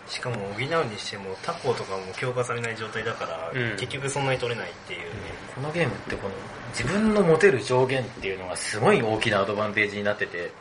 [0.06, 3.76] しかも補うにしてもタコとかも強化されない状態だから、うん。
[3.76, 5.00] 結局そんなに取れないっていう。
[5.00, 5.06] ね。
[5.54, 6.34] このゲームってこの
[6.70, 10.52] 自分の持てる上限っていうのがすごい大きなアドバンテージになってて、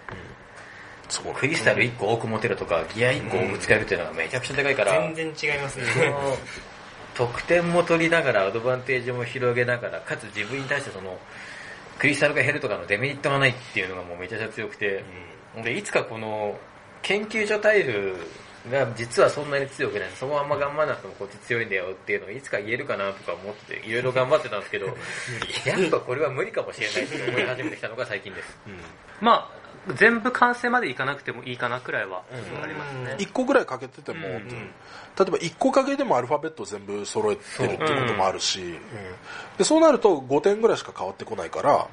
[1.10, 5.86] そうクリスタル1個多く持てるとか、ギア1個多く使えるっていうのがめちゃくちゃでかいから、全然違いますね。
[7.16, 11.18] 得点も取りながらアドバンテージも広げながら、かつ自分に対してその、
[12.00, 15.04] クリスタルが減るとかのデメリットがないっていうのがもうめちゃくちゃ強くて、
[15.64, 16.58] で、いつかこの、
[17.02, 18.16] 研究所タイル
[18.72, 20.10] が実はそんなに強くない。
[20.16, 24.88] そこはあんま頑張らなくてもこっち強いんだよっていうのをいつか言えるかなとか思って、いろいろ頑張ってたんですけど、
[25.66, 28.58] やっぱこれは無理かもしれないって思い始めてきたのが最近です。
[29.20, 29.59] まあ
[29.96, 32.24] 全部完成までいかなくてもいいかなくらいは
[32.64, 34.48] ありますね、一個ぐらいかけてても、うん。
[34.48, 34.48] 例
[35.28, 38.78] えば一個かけでもアルファベット全部揃えてるっていうこともあるし、うん。
[39.58, 41.88] でそうなると5点ぐらいしか変わってこないから、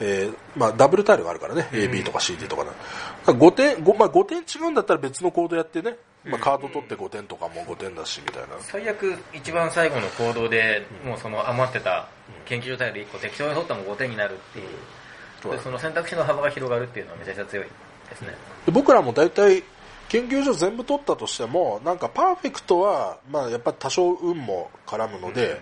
[0.00, 2.70] えーまあ、ダブルタイルがあるからね、AB とか CD とかね。
[3.26, 8.48] だから5点、5, まあ、5点違うんだったら別のコードやってね、まあ、カード取って5点とかも5点だし、みたいな。
[8.60, 12.08] 最悪一番最後の行動で、もうその余ってた
[12.44, 14.66] 研究所タイル1個適当に取ったも5点になるっていう。
[15.50, 17.64] でその選択肢の幅が広がるっていうのはめちゃくちゃ強い
[18.10, 18.28] ですね。
[18.66, 19.62] で僕らも大体
[20.08, 25.60] 研究所全部取ったとしてもなんかパーフェクトは、まあ、やっぱり多少運も絡むので、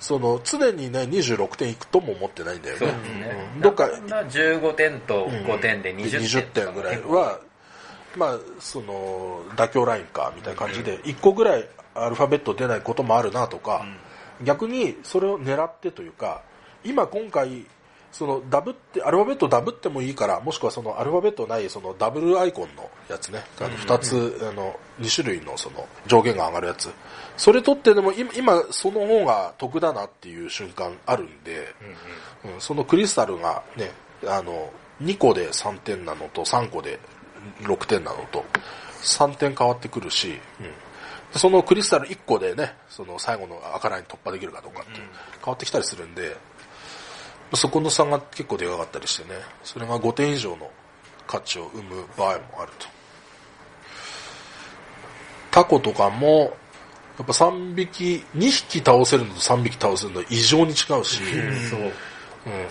[0.00, 2.86] その常にね26点いくとも思ってないんだよね。
[2.86, 2.92] ね。
[3.56, 3.60] うん。
[3.60, 7.40] どっかなんなら15点と5点でで20 20点点ぐらいは、
[8.16, 13.84] まあ、その妥協ラインかみたいな感じで1個ぐらいアルファベット出ないこともあるなとか、
[14.42, 16.42] 逆にそれを狙ってというか
[16.84, 17.66] 今今回
[18.12, 23.42] そのダブってアルファベットダブってもいいからもしくはそのアルファベットないそのダブルアイコンのやつね。
[23.60, 26.90] あの2つ、あの2種類のその上限が上がるやつ。
[27.36, 31.74] それ取ってでも今今その方が得だなっていう瞬間あるんで、
[32.44, 33.90] うんそのクリスタルがね
[34.26, 34.70] あの
[35.02, 36.98] 2個で3点なのと3個で
[37.62, 38.44] 6点なのと
[39.02, 45.02] 3点変わってくるし、うん、そのクリスタル1個でねその最後の赤ライン突破できるかどうかって変
[45.46, 46.36] わってきたりするんで
[47.54, 49.40] そこの差が結構でかかったりしてね。
[49.64, 50.70] それが5点以上の
[51.26, 52.86] 価値を生む場合もあると。
[55.50, 56.56] タコとかも
[57.18, 61.20] やっぱ3匹2匹倒せるのと3匹倒せるの異常に違うし、
[61.68, 61.80] そう。
[61.80, 61.92] うん、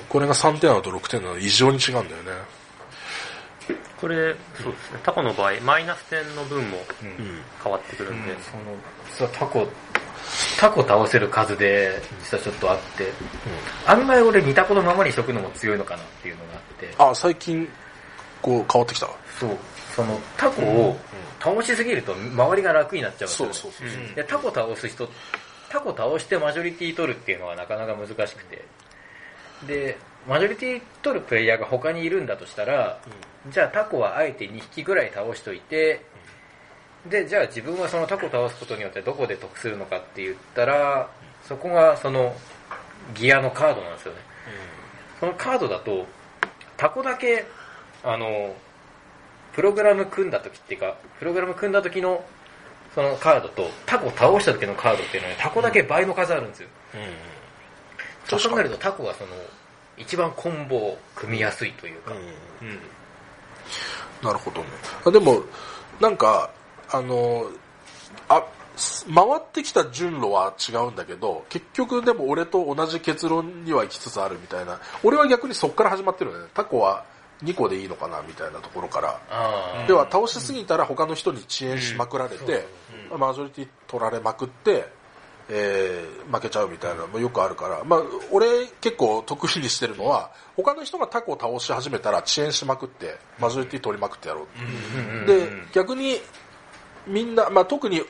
[0.07, 2.57] これが3点なのと6点なの異常に違うんだよね。
[3.99, 4.99] これそうですね。
[5.03, 7.41] タコの場合マイナス点の分もうん。
[7.63, 8.63] 変わってくるんで、その、
[9.09, 9.67] 実はタコ、
[10.59, 13.11] タコ倒せる数で、実はちょっとあって、
[13.85, 17.67] 案外俺見た子のままにしとくのも強いのかなっていうのがあって、あ、最近、
[18.41, 19.07] こう変わってきた？
[19.39, 19.57] そう、
[19.95, 20.97] そのタコを
[21.39, 23.35] 倒しすぎると周りが楽になっちゃうね。
[23.35, 23.87] そうそうそう。
[23.87, 25.09] うんで、タコ倒す人、
[25.69, 28.65] タコ倒してマジョリティ取るっていうのはなかなか難しくて。
[29.65, 32.99] で、マジョリティ取るプレイヤーが他にいるんだとしたら、
[33.49, 36.05] じゃあタコはあえて2匹ぐらい倒しといて、
[37.05, 41.09] で、じゃあ自分はそのタコを倒すことによってどこで得するのかって言ったら、
[41.43, 42.35] そこがその
[43.15, 44.19] ギアのカードなんですよね。
[45.19, 46.05] そのカードだと、
[46.75, 47.45] タコだけ、
[48.03, 48.55] あの、
[49.53, 52.23] プログラム組んだ時っていうか、プログラム組んだ時の
[52.97, 56.69] そのカードと、タコを倒した時のカードっていうのは、タコだけ倍の数あるんですよ。
[56.95, 58.39] うん。
[58.39, 59.35] そう考えるとタコはその、
[59.97, 62.13] 一番コンボを組みやすいというか、
[62.61, 62.79] うん。
[64.23, 64.67] なるほどね。
[65.05, 65.43] あでも、
[65.99, 66.49] なんか、
[66.91, 67.49] あの、
[68.29, 68.43] あ、
[69.13, 74.79] 回ってきた順路は違うんだけど、結局でも俺と同じ結論には行きつつあるみたいな。
[75.03, 76.47] 俺は逆にそっから始まってるよね。
[76.53, 77.05] タコは
[77.43, 79.19] 2個でいいのかなみたいなところから。
[79.29, 82.67] あでは倒しすぎたら他の人に遅延しまくられて、
[83.17, 84.89] マジョリティ取られまくって、
[85.49, 94.45] えー負けちゃうみたいなのもよくあるから、まあ、俺結構得意にしてるのは、他の人がタコを倒し始めたら遅延しまくって、マジョリティ取りまくってやろ
[95.23, 95.25] う。
[95.25, 96.19] で、逆に
[97.07, 98.01] みんな、まあ、特に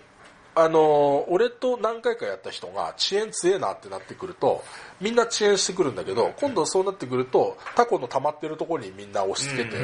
[0.55, 4.63] あのー俺と何回かやった人が遅延強えなってなってくると
[4.99, 9.77] みんな遅延してくるんだけど今度そうなってくるとタコの溜まってるところにみんな押し付けて、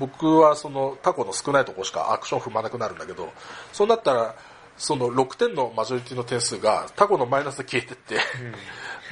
[0.00, 3.28] 僕はそのタコの少ないところしかアクション踏まなくなるんだけど
[3.72, 4.34] そうなったら
[4.76, 8.16] その6点のマジョリティの点数がタコのマイナスで消えてって、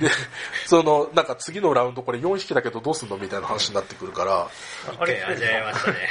[0.01, 0.11] で
[0.66, 4.49] そのなんか次のラウンドこれ4匹だけどどうすんのみたいな話になってくるから
[4.99, 6.11] あれ味わいましたね。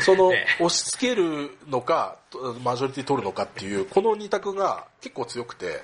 [0.00, 2.16] その押し付けるのか
[2.62, 5.82] マジョリティ取るのかっていうこの2択が結構強くて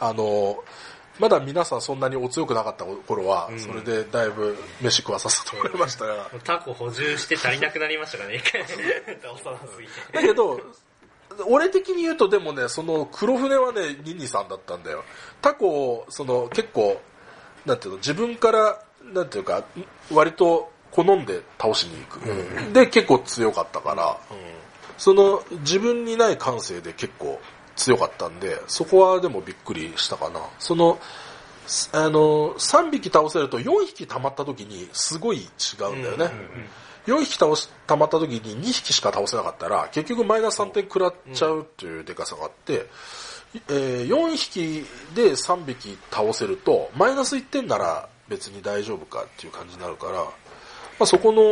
[0.00, 0.62] あの
[1.18, 8.62] まだ皆さんそんなにお強くなかった頃は、それでだいぶ飯食わさせてもらいましたがタコ補充して足りなくなりましたかね、一回。
[10.12, 10.60] だけど
[11.46, 15.04] 俺的に言うとでもねその黒船はねニニさんだったんだよ。
[15.40, 17.00] タコをその結構
[17.66, 18.82] なんていうの自分から
[19.12, 19.64] なんていうか
[20.12, 24.18] 割と好んで倒しに行く、で結構強かったから、
[24.96, 27.38] その自分にない感性で結構
[27.76, 30.40] 強かったんでそこはでもびっくりしたかな。
[30.58, 30.98] その
[31.66, 36.30] すあの3匹倒せると4匹溜まった時にすごい違うんだよね、
[37.08, 42.86] 4匹倒し溜まった時に2匹しか倒せなかったら結局マイナス3点食らっちゃうっていうでかさがあって、
[43.68, 44.84] えー4匹
[45.14, 50.24] で3匹倒せるとマイナス1点なら別に大丈夫かっていう感じになるから、ま
[51.00, 51.42] あ、そこの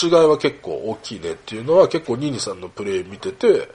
[0.00, 3.68] 違いは結構大きいねっていうのは結構ニーニさんのプレイ見てて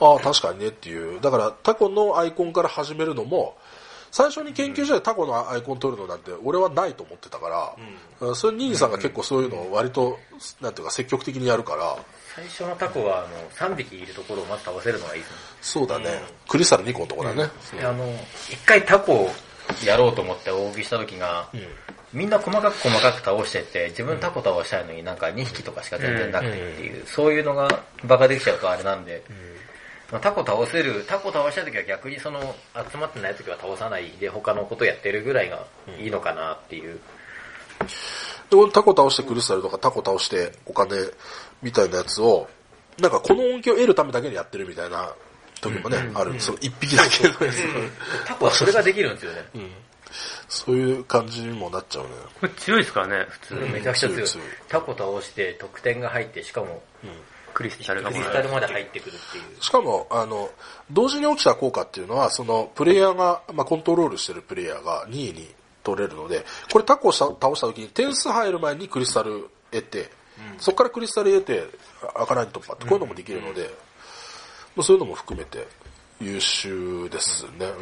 [0.00, 1.20] ああ確かにねっていう。
[1.20, 3.54] だからタコのアイコンから始めるのも
[4.10, 7.76] 最初に研究所でタコのアイコン取るのなんて俺はないと思ってたか
[8.20, 10.18] ら、それニーニさんが結構そういうのを割と
[10.60, 11.96] なんていうか積極的にやるから。
[12.34, 15.36] 最初のタコはあの3匹いるところをまず倒せるのがいいですね。
[15.60, 18.04] そうだね、クリスタル2個のとこだね、であの
[18.48, 19.30] 一回タコを
[19.84, 21.50] やろうと思って大食いした時が、
[22.12, 29.49] みんな細かく細かく倒してって自分タコ倒したいのになんか2匹とかしか全然なくてっていう、そういうのがバカできちゃうとあれなんで、まあ
[30.18, 32.54] タコ倒せるタコ倒したい時は逆にその
[32.90, 35.64] 集まってない時は倒さないで他のことやってるぐらいが
[35.98, 36.98] いいのかなっていう、
[38.50, 40.96] で俺タコ倒してクリスタルとかタコ倒してお金
[41.62, 42.48] みたいなやつを
[42.98, 45.14] なんかこの恩恵を得るためだけにやってるみたいな
[45.60, 46.40] 時もね、ある。
[46.40, 47.62] その1匹だけのやつ、
[48.26, 49.44] タコはそれができるんですよね。
[50.48, 52.10] そういう感じにもなっちゃうね。
[52.40, 53.54] これ強いですからね、普通。
[53.72, 54.14] めちゃくちゃ強い。
[54.16, 54.46] 強い強い。
[54.68, 56.82] タコ倒して得点が入って、しかも
[57.60, 59.62] クリスタルがクリスタルまで入ってくるっていう。
[59.62, 60.48] しかもあの
[60.90, 65.46] 同時に起きた効果っていうのはそのプレイヤーが、まあ、コントロールしてるプレイヤーが2位に
[65.82, 70.10] 取れるのでこれタコをした倒した時に点数入る前にクリスタル得て、
[70.56, 71.64] そこからクリスタル得て
[72.14, 73.70] 開かない突破ってこういうのもできるので、
[74.74, 75.66] まあそういうのも含めて
[76.18, 77.72] 優秀ですね、うん。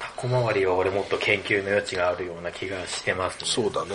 [0.00, 3.46] タコ周りは俺もっと研究の余地があるような気がしてますね。
[3.46, 3.90] そうだね、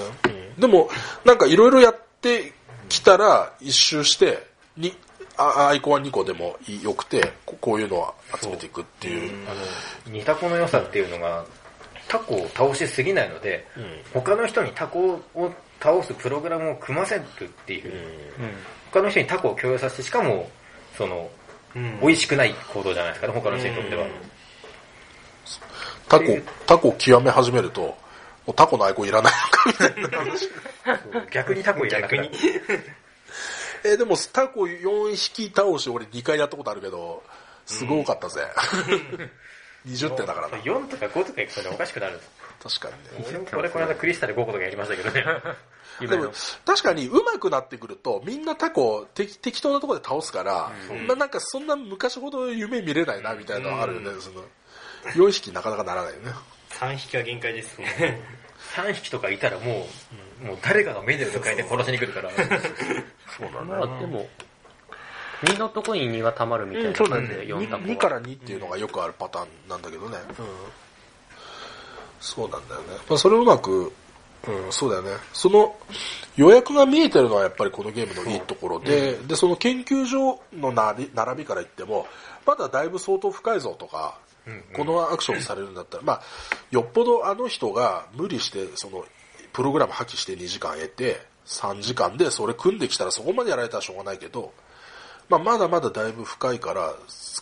[0.57, 0.89] でも
[1.25, 2.53] なんかいろいろやって
[2.87, 4.95] きたら一周してに
[5.37, 9.47] あアイコンは2個でもよくてここういうのを集めていくっていう。
[9.47, 9.53] あ
[10.09, 11.45] の、煮タコの良さっていうのが、
[12.07, 13.67] タコを倒しすぎないので、
[14.13, 17.91] 他の人にタコを倒すプログラムを組ませるっていう、
[18.91, 20.49] 他の人にタコを共有させて、しかも、
[20.97, 21.29] その、
[21.75, 21.99] うん。
[21.99, 24.05] 美味しくない行動じゃないですかね、他の人にとっては。
[26.07, 26.25] タコ、
[26.65, 27.97] タコを極め始めると、も
[28.47, 30.49] うタコのアイコンいらないのかみたいな話。
[31.31, 32.31] 逆にタコいらなくなる。
[33.85, 37.23] えーでもタコ4匹倒して俺2回やったことあるけど、
[37.65, 38.41] すごかったぜ。
[39.87, 40.57] 20点だからな。
[40.57, 42.19] 4とか5とかいくとね、おかしくなる。
[42.61, 43.25] 確かにね。
[43.29, 45.23] 俺もこれこの間クリスタル5個とかやりましたけどね。
[46.01, 46.31] でも
[46.65, 50.71] 確かに上手くなってくるとみんなタコ適適当なところで倒すから、
[51.07, 54.43] まあなんかそんな昔ほど夢見れないなみたいなのがあるよね、その
[55.13, 56.33] 4匹なかなかならないよね
[56.71, 58.21] 3匹は限界ですね。
[58.75, 59.87] 3匹とかいたらも
[60.41, 62.29] う、もう誰かがメニューを変えて殺しに来るから。
[63.37, 64.27] そうだまあでも、
[65.43, 70.17] 2のとこに2が溜まるみたいな感じで、4タ 2, コから2っていうのがよくあるパターンなんだけどね、
[72.19, 73.91] そうなんだよね、まあ、それをうまく、
[74.47, 75.11] うん、そうだよね。
[75.33, 75.75] その
[76.35, 82.07] 予約が見えてるのはやっぱりこのゲームのいいところで,、でその研究所の並び並びから言っても
[82.45, 84.17] まだだいぶ相当深いぞとか、
[84.73, 85.75] このアクションされるん。
[85.75, 86.21] だったら、まあ、
[86.71, 89.03] よっぽどあの人が無理してその
[89.53, 94.53] プログラム破棄して2時間得て3時間でそれ組んできたらそこまでやられたらしょうがないけど
[95.29, 96.93] まあ、まだまだだいぶ深いから、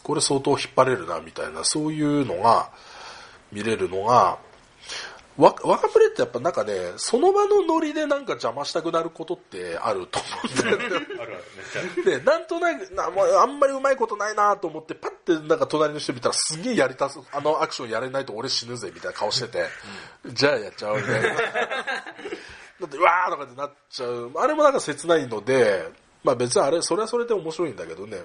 [0.03, 2.69] これ相当引っ張れるな、みたいな、そういうのが
[3.51, 4.37] 見れるのが、
[5.37, 11.05] わ若プレってやっぱなんかね、その場のノリでなんか邪魔したくなることってあると思うんだよね。
[11.19, 12.03] あるある、めっちゃある。
[12.03, 13.05] で、なんとなくな、
[13.41, 19.65] あんまりうまいことないなと思って、パッてなんか隣の人見たらすげえやりたす、あのアクションやれないと俺死ぬぜみたいな顔してて、
[20.27, 21.29] じゃあやっちゃおうみたいな。
[21.33, 24.31] だって、うわーとかってなっちゃう。
[24.35, 25.89] あれもなんか切ないので、
[26.23, 28.17] まあ別にあれ、それはそれで面白いんだけどね。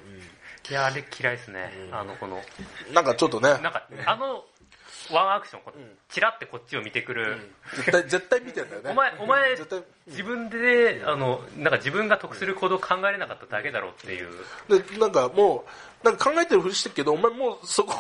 [0.71, 1.89] いや、あれ嫌いですね。
[1.91, 4.45] あの、この、うんなんかちょっとね、なんか、あの、
[5.13, 5.63] ワンアクション、
[6.09, 7.37] チラってこっちを見てくる、
[7.77, 8.91] 絶対、絶対見てんだよね。
[8.91, 9.57] お前、お前
[10.07, 14.29] 自分で、あの、なんか自分が得する行動を考えれなかっただけだろうっていう。
[14.69, 15.65] で、なんかも
[16.03, 17.95] う、なんか考えてるふりしてるけど、お前もうそこ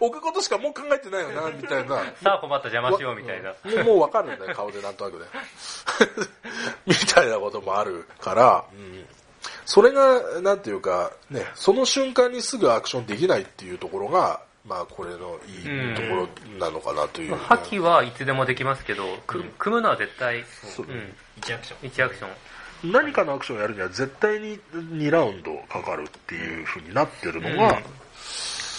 [0.00, 2.04] 置くことしかもう考えてないよな、みたいな。
[2.22, 3.50] さあ困った邪魔しようみたいな。
[3.50, 5.26] もうもうわかるんだよ、顔でなんとなくね。
[6.86, 8.64] みたいなこともあるから、
[9.64, 17.36] それが、なんていうか、ね、その瞬間にすぐアクションできないっていうところが、まあこれのいいところなのかなという、ね。
[17.36, 20.44] 破棄はいつでもできますけど、く組むのは絶対、
[20.74, 21.90] そううん、1アクション。
[21.90, 22.92] 1アクション。
[22.92, 27.60] 何かのアクションをやるには絶対に2ラウンドかかるっていう風になってるのが、うん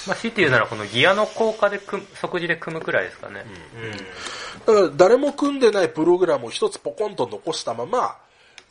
[0.08, 3.44] まあ、強いて言うならこのギアの効果で組む即時で組むくらいですかね。
[4.66, 8.18] だから誰も組んでないプログラムを一つポコンと残したまま、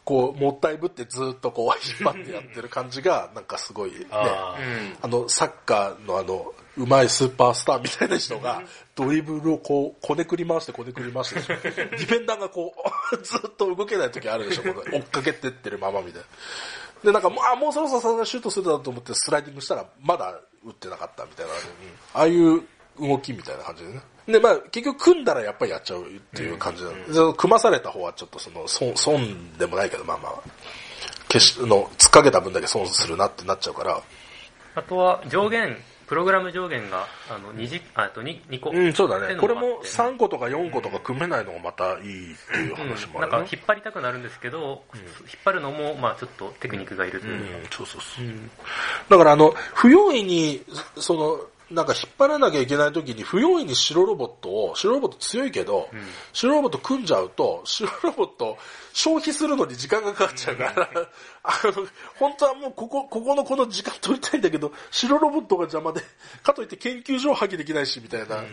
[0.04, 4.06] こう、もったいぶってずっとこう、 引っ張ってやってる感じが、なんかすごいね。
[4.10, 4.96] あうん。
[5.02, 8.62] あの、サッカーのあの、うまいスーパースターみたいな人が、
[8.94, 12.74] ドリブルをこう、こねくり回してこねくり回して、ディフェンダーがこ
[13.12, 16.26] う、 ずっと動けない時あるでしょ、追っかけてってるままみたいな。
[17.04, 21.52] で、なんかもう、あ、もうそろそろさすがにシュートするだと思ってスライディングしたら、まだ打ってなかったみたいな、
[22.14, 22.62] ああいう
[23.00, 24.00] 動きみたいな感じでね。
[24.26, 26.04] で、まあ、結局組んだらやっぱりやっちゃうっ
[26.34, 30.32] ていう感じなので、その組まされた方はちょっとその、損、損でもないけど、まあまあ、
[31.30, 34.02] 消し、の、突っかけた分だけ損するなってなっちゃうから、
[34.74, 38.70] あとは上限、プログラム上限が、あの、2時、あと 2, 2個。
[38.70, 39.34] うん、そうだね。
[39.36, 43.50] これものがあって3個とか4個とか組めないのがまたいいっていう話もなんかあるね。
[43.52, 45.04] 引っ張りたくなるんですけど、引っ
[45.44, 47.58] 張るのも、まあちょっとテクニックがいるとういうか。
[47.58, 48.24] ん、そうそうそう。
[48.24, 48.50] うん
[49.08, 50.64] だからあの、不用意に、
[50.96, 51.40] その、
[51.70, 55.88] なんか引っ張らなきゃいけない時に不用意に白ロボットを、白ロボット強いけど、
[56.32, 58.56] 白ロボット組んじゃうと、白ロボット
[58.92, 60.88] 消費するのに時間がかかっちゃうから、
[61.42, 61.86] あの、
[62.18, 66.02] 本当はもうここ、ここのこの時間取りたいんだけど、白ロボットが邪魔で、
[66.42, 68.44] かといって研究所を破棄できないし、みたいな、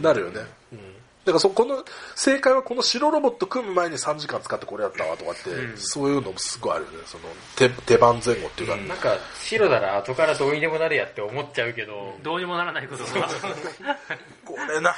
[0.00, 0.46] なるよね。
[0.72, 0.78] うん。
[0.78, 0.97] だ
[1.32, 6.98] からそこの正解はこの白ロボット組む前に3時間使ってこれやったわとかって、そういうのもすごいあるよね。
[7.06, 7.24] その
[7.56, 13.28] 手手番前後っていうか、なんか、白なら後からどうにでもなるやって思っちゃうけど、どうにもならないことが。
[14.44, 14.94] これな、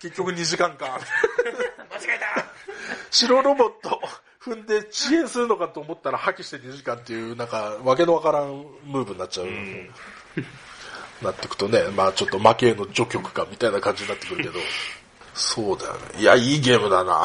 [0.00, 0.86] 結局2時間か。
[1.90, 2.46] 間違えた
[3.10, 4.00] 白ロボット
[4.42, 9.48] 踏んで遅延するのかと思ったら破棄して2時間っていう、なんか、わけのわからんムーブになっちゃう。
[11.22, 14.58] なってくとね、まあちょっと負けへの除局かみたいな感じになってくるけど。
[15.34, 15.98] そうだよね。
[16.18, 17.24] いや、いいゲームだな。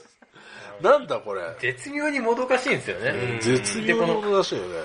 [0.80, 1.42] なんだこれ。
[1.60, 3.38] 絶妙にもどかしいんですよね。
[3.40, 4.80] 絶妙なものらしいよね。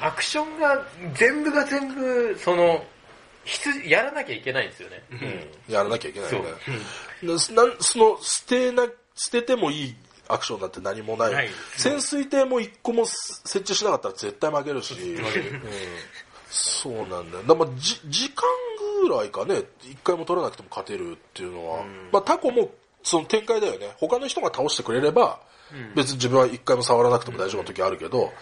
[0.00, 2.84] アクションが、全部が全部、その、
[3.44, 5.02] 必やらなきゃいけないんですよね。
[5.10, 6.50] うんやらなきゃいけないよね。
[7.22, 9.96] なそなんその、捨てな、捨ててもいい
[10.28, 11.32] アクションなんて何もない。
[11.32, 14.94] ない潜水艇も一個も設置しなかったら絶対負けるし。
[16.88, 17.44] うんそうなんだよ。
[17.44, 18.44] だまあじ時間
[19.02, 21.84] ぐらいかね、一回も取らなくても勝てるっていうのは。
[22.12, 22.70] まあタコも
[23.02, 23.94] その展開だよね。
[23.98, 25.40] 他の人が倒してくれれば、
[25.94, 28.32] 別に自分は一回も触らなくても大丈夫な時あるけど、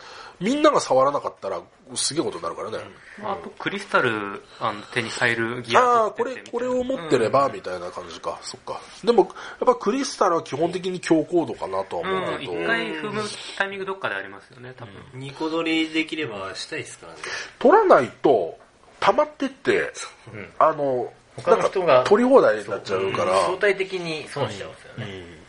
[0.41, 1.61] みんなが触らなかったら
[1.95, 2.78] すげえことになるからね。
[3.22, 8.39] あと、クリスタルあの手に入るギアああ、これこれを持ってれば、みたいな感じか。
[8.43, 8.80] そっか。
[9.05, 9.30] でも、やっ
[9.66, 13.22] ぱクリスタルは基本的に強硬度かなとはうん、思うけど、一回踏む
[13.59, 14.95] タイミングどっかでありますよね、多分。
[15.14, 17.18] ニコ取りできればしたいですからね。
[17.59, 18.59] 取らないと、
[19.01, 19.93] 溜まってって、
[20.32, 25.45] うんあの、他の人が取り放題になっちゃうから、相対的に損しちゃうんですよね。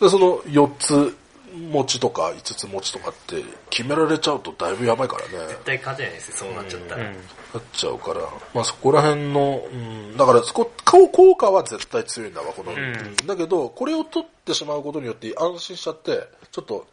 [0.00, 1.16] でその4つ
[1.52, 5.48] 持ちとか5つ持ちとかって決められちゃうとだいぶやばいからね。
[5.48, 7.04] 絶対勝てないですよ、そうなっちゃったら。
[7.04, 7.14] なっ
[7.72, 8.20] ちゃうから、
[8.54, 16.86] まあそこら辺の、うん、だからそこ、顔効果は絶対強いんだわ、この、んだけど、これを取ってしまうことによって安心しちゃって、ちょっと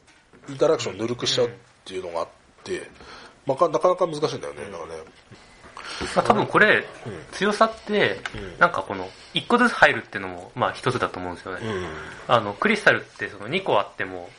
[0.49, 1.49] インタラクションぬるくしちゃうっ
[1.85, 2.27] ていうのがあっ
[2.63, 2.89] て、
[3.45, 5.03] まあ、なかなか難しいんだよね、だからね。
[6.15, 6.85] まあ、多分これ、
[7.31, 8.19] 強さって、
[8.57, 11.67] なんかこの、一個ずつ入るっていうのも、まあ一つだと思うんですよね。
[11.67, 11.87] うん。
[12.27, 14.29] あの、クリスタルってその2個あっても、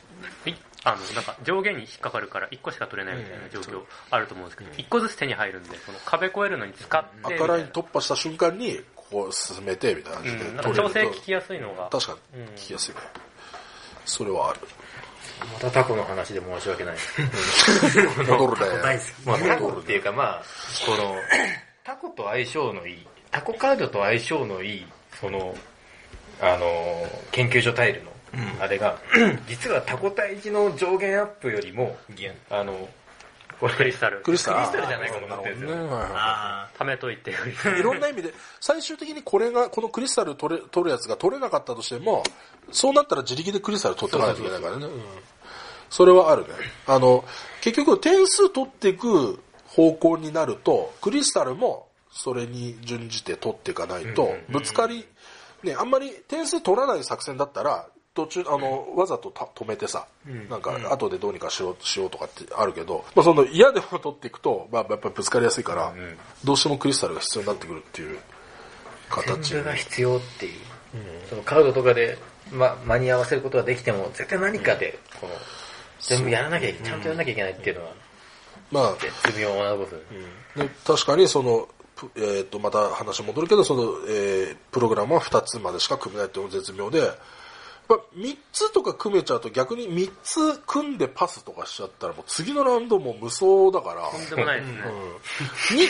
[0.83, 13.01] あの、なんか上限に引っかかるから1個しか取れないみたいな状況あると思うんですけど、1個ずつ手に入るんで、その壁越えるのに使って赤ライン突破した瞬間に、こう進めて、みたいな感じで調整聞きやすいのが、確かにうん聞きやすいね。
[14.05, 14.59] それはある。
[15.53, 16.95] またタコの話で申し訳ない。
[18.27, 19.31] 戻る大ね好。
[19.31, 20.43] まあ、タコっていうかまあ、
[20.85, 21.15] この、
[21.83, 24.87] タコと相性のいい、タコカードと相性のいい、
[25.19, 25.55] その、
[26.41, 28.10] あの、研究所タイルの、
[28.59, 28.97] あれが、
[29.47, 31.97] 実はタコ退治の上限アップよりも。
[32.49, 32.89] あの、
[33.59, 34.21] これクリスタル。
[34.21, 34.87] クリスタル。
[34.87, 37.31] じゃないかと思ってるんですよねはいはいあ貯めといて。
[37.79, 42.23] いろんな意味で、最終的にこれが、このクリスタル取れ取るやつが取れなかったとしても、
[42.71, 44.85] そうなったら自力でクリスタル取っていかないといけないからね。
[44.85, 45.01] うん
[45.91, 46.49] それはあるね。
[46.87, 47.25] あの、
[47.59, 55.05] 結局点数取っていく方向になると、クリスタルもそれに準じて取っていかないと、ぶつかり、
[55.63, 60.05] ね、あんまり点数取らない作戦だったら、途中、あの、わざとた止めてさ、
[60.49, 65.93] なんか、後でどうにかしよう、しようとかってあるけど、まあ、その嫌でも取っていくと、まあ、やっぱりぶつかりやすいから、
[66.43, 68.19] どうしてもクリスタルが必要になってくるっていう
[69.09, 70.53] 形全部が必要っていう、
[71.29, 72.17] そのカードとかで、
[72.51, 75.33] ま、間に合わせることができても、絶対何かで、この、
[76.01, 77.93] 全部やらなきゃいけちゃんとやらなきゃいけないっていうのは、
[78.71, 78.93] まあ、
[79.23, 79.95] 絶妙なこと。
[80.57, 87.01] でで確かにその、ぷえー、とまた話戻るけどその、えープログラムは2つまでしか組めないっていうのが絶妙で、
[87.91, 94.79] まあ、3つとか組めちゃうと逆に3つ組んでパスとかしちゃったらもう次のラウンドもう無双だから、とんでもないですね。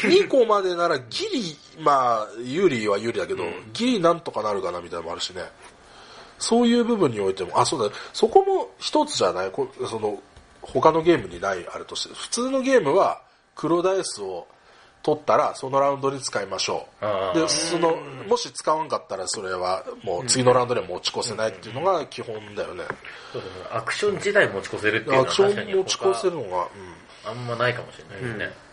[0.05, 3.43] うん、2, 個までならギリ、まあ有利は有利だけど、
[3.73, 5.43] ギリなんとかなるかなみたいなのもあるしね。
[6.39, 7.95] そういう部分においてもあそうだ。
[8.13, 9.51] そこも一つじゃない？
[9.51, 10.19] こその
[10.63, 13.21] 他のゲームにないあれとして普通のゲームは
[13.55, 14.47] 黒ダイスを
[15.03, 17.39] 取ったらそのラウンドに使いましょう。
[17.39, 17.95] でその
[18.27, 22.83] もし使わんかったらそれはもう次のラウンドで持ち越せないっていうのが基本だよね。
[23.71, 26.49] アクション自体持ち越せるっていうのはアクション持ち越せるのが、うん。
[27.23, 28.71] あんまないかもしれないですね。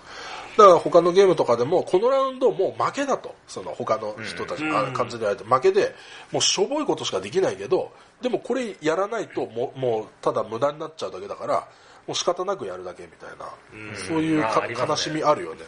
[0.57, 3.35] だから他のゲームとかでもこのラウンドもう負けだと。
[3.47, 5.95] その他の人たち、あ完全にあれて負けで
[6.33, 11.68] もうしょぼいことしかできないけどでもこれやらないともうもうただ無駄になっちゃうだけだから
[12.09, 14.47] もう仕方なくやるだけみたいな、そういうね。
[14.77, 15.61] 悲しみあるよね、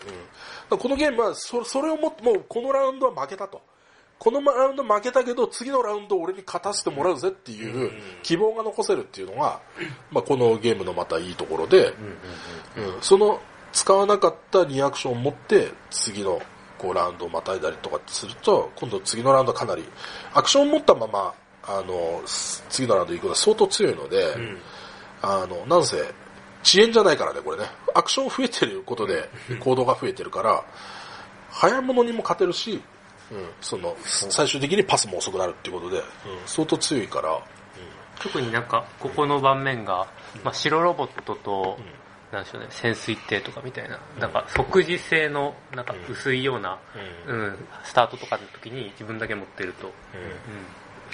[0.70, 3.61] うん、このゲームはそそれをももうこのラウンドは負けたと。
[4.18, 7.91] このラウンド負けたけど次のラウンド俺に勝たせてもらうぜっていう
[8.22, 9.61] 希望が残せるっていうのが、
[10.11, 11.91] まあ、このゲームのまたいいところで、う
[12.99, 13.41] んその
[13.72, 16.43] 使わなかった2アクションを持って次の
[16.76, 19.84] こうラウンドをまたいだりとかすると今度次のラウンドはかなり
[20.34, 24.34] アクションを持ったままあのす次のラウンド行くのは相当強いので、
[25.22, 25.97] あのなんせ
[26.62, 27.64] 遅延じゃないからねこれね。
[27.94, 29.28] アクション増えてることで
[29.61, 30.64] 行動が増えてるから
[31.50, 32.82] 早物にも勝てるし、
[33.30, 36.04] うん、その最終的にパスも遅くなるっていうことで、うん
[36.46, 37.40] 相当強いから、
[38.20, 40.06] 特になんか、ここの盤面が、
[40.44, 41.78] まあ、白ロボットと、
[42.32, 46.78] なんでしょうね、潜水艇とかみたいな、なんか即時性の、なんか薄いような、
[47.26, 49.92] うん、スタートとかの時に自分だけ持ってると、うん。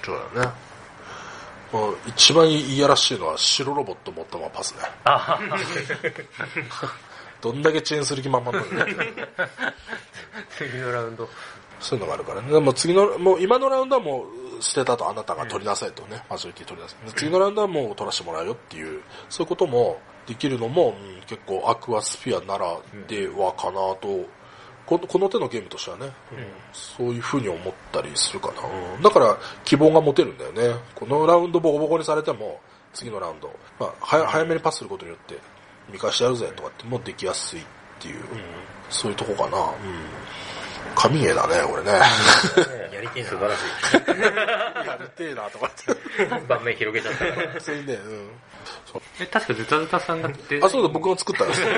[0.05, 0.53] そうだよね
[2.07, 5.39] 一番いやらしいのは白ロボット持ったままパスねあ
[7.41, 9.13] どんだけ遅延する気満々なんだよ
[10.57, 11.29] 次のラウンド。
[11.81, 12.51] そういうのがあるからね。
[12.51, 14.25] でも次の、もう今のラウンドはも
[14.59, 17.07] う捨てたとあなたが取りなさいとね、マジョリティ取りなさい。
[17.07, 24.25] で次のラウンドはもう取らせてもらうよっていう、そういうこともできるのも、うん結構アクアスフィアならではかなと、
[24.87, 26.13] ここの手のゲームとしてはね、うん
[26.73, 28.63] そういうふうに思ったりするかな、
[28.97, 30.81] うんだから希望が持てるんだよね。
[30.95, 32.61] このラウンドボコボコにされても、
[32.95, 35.39] 次のラウンド、まあ、は早めにパスすることによって、
[35.93, 37.65] 見返してやるぜとかってもできやすいっ
[37.99, 38.25] ていう、
[38.89, 39.59] そういうとこかな。
[39.59, 39.73] うん
[40.95, 41.93] 神ゲーだね、これね。
[42.93, 45.93] やりてえな素晴らしやりてえなとかって。
[45.93, 46.41] い。
[46.49, 47.61] 盤面広げちゃったから。
[47.61, 48.31] それで、うん。
[49.21, 50.31] え、確かズタズタさんが
[50.63, 51.69] あ、そうだ、僕が作ったんですよ。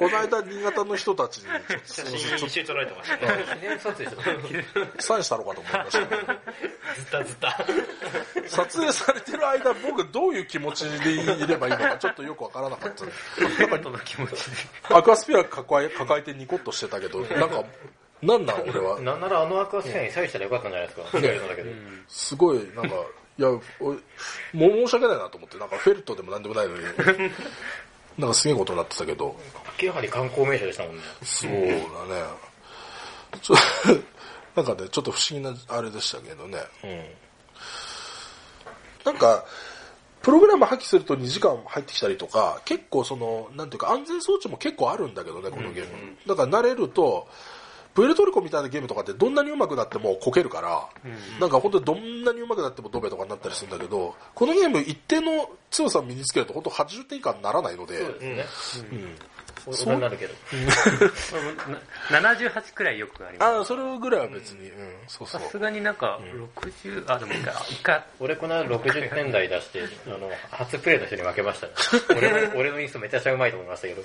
[0.00, 1.44] この間、新潟の人たちに、
[1.84, 3.16] 写真一緒に撮られてました。
[3.36, 3.44] ね。
[3.60, 4.64] 記念撮影
[4.98, 6.22] サインしたろうかと思いましたけど。
[6.96, 7.66] ずたずた。
[8.48, 11.78] 撮影されてる間、僕どういう気持ちでいればいいの。
[11.80, 13.04] か、ちょっとよくわからなかった。
[13.04, 13.98] なんか、の。
[13.98, 14.36] 気持ちで。
[14.88, 17.62] アクアスピア抱え抱えてニコッとしてたけど、なんか、
[18.22, 18.98] なんなん俺は。
[19.00, 19.60] なんならあの。
[19.60, 21.18] アクアスフェアにサインしたらよかったんじゃないですか。
[22.08, 22.96] すごい、なんか、
[23.40, 23.62] いや、おも
[23.94, 23.98] う
[24.52, 26.84] 申し訳ないなと思って、なんかフェルトでもなんでもないのに、
[28.18, 29.34] なんかすげえことになってたけど、
[29.80, 31.02] やはり観光名所でしたもんね。
[31.24, 31.70] そうだね。
[33.40, 33.54] ちょ
[34.54, 36.58] なんかね、ちょっと不思議なあれでしたけどね。
[39.06, 39.46] なんか、
[40.20, 46.16] プログラム破棄すると2時間入ってきたりとか、結構その、なんていうか安全装置も結構あるんだけどね、このゲーム。
[46.26, 47.26] だから慣れると、
[47.94, 50.88] プエルトリコみたいなゲームとかってどんなに上手くなってもこけるから、
[51.40, 58.90] なんか本当にどんなに上手くなってもドベとかになったりするんだけど、このゲーム一定の強さを身につけると本当80点以下にならないので、そうですね。
[59.66, 60.34] 大人になるけど。
[62.10, 63.48] な78くらいよくあります。
[63.48, 65.40] ああ、それぐらいは別に、うん、そうそう。
[65.40, 66.20] さすがになんか、
[66.62, 71.72] 60、あ、でも一回、一回、俺この間60点台出して、あの、初プレイの人に負けましたね。
[72.16, 74.02] 俺の、俺のインストめちゃくちゃうまいと思いましたけど。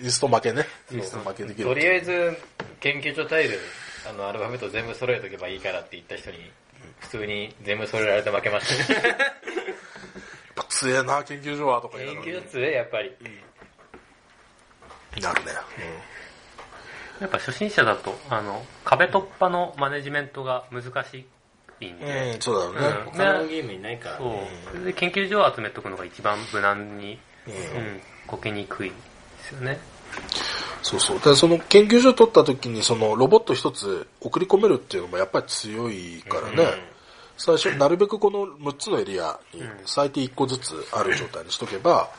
[0.00, 0.66] インスト負けね。
[0.92, 1.64] インスト負けできる。
[1.64, 2.36] とりあえず、
[2.80, 3.58] 研究所タイル、
[4.08, 6.50] あの、アルファベット全部揃えとけばいいからって言った人に、
[7.00, 9.08] 普通に全部揃えられて負けましたね。
[9.08, 9.16] やっ
[10.54, 13.14] ぱ強えな、研究所はとか言う研究所強え、やっぱり。
[15.20, 15.52] なるね。
[17.20, 21.26] やっぱ初心者だと、あの、壁突破のマネジメントが難し
[21.80, 21.98] いんうん。
[22.00, 23.10] で、うん、そうだよね。
[23.12, 24.48] 他のゲームにないからそうね。。
[24.70, 27.56] それで研究所を集めとくのが一番無難に、ううん
[27.96, 28.96] ん、こけにくいで
[29.42, 29.78] すよね。
[30.82, 31.20] そうそう。
[31.20, 36.66] で、その研究所取った時に、そのロボット一つ送り込めるっていうのもやっぱり強いからね。
[37.36, 42.10] 最初、なるべくこの6つのエリアに最低1個ずつある状態にしとけば、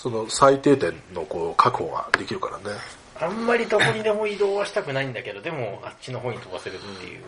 [0.00, 2.78] その最低点のこう確保ができるからね。
[3.20, 7.22] あんまりどこにでも移動はしたくないんだけど、でもあっちの方に飛ばせるっていう。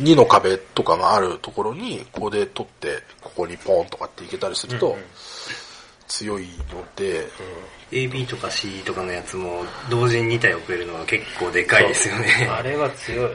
[0.00, 4.96] 2の壁とかがあるところに、ここで取って、ここにポンとかっていけたりすると、
[6.06, 7.26] 強いので、
[7.90, 12.48] AB とか C とかのやつも同時に2体送れるのは結構でかいですよね。
[12.48, 13.30] あれは強い。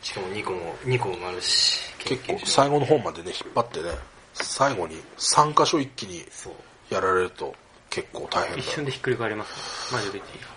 [0.00, 1.80] しかも2個も、2個もあるし。
[1.98, 3.90] 結構最後の方までね、引っ張ってね、
[4.32, 6.52] 最後に3箇所一気にそう。
[6.90, 7.54] やられると
[7.90, 8.62] 結構大変だ。
[8.62, 10.48] 一瞬でひっくり返ります、マジョリティが。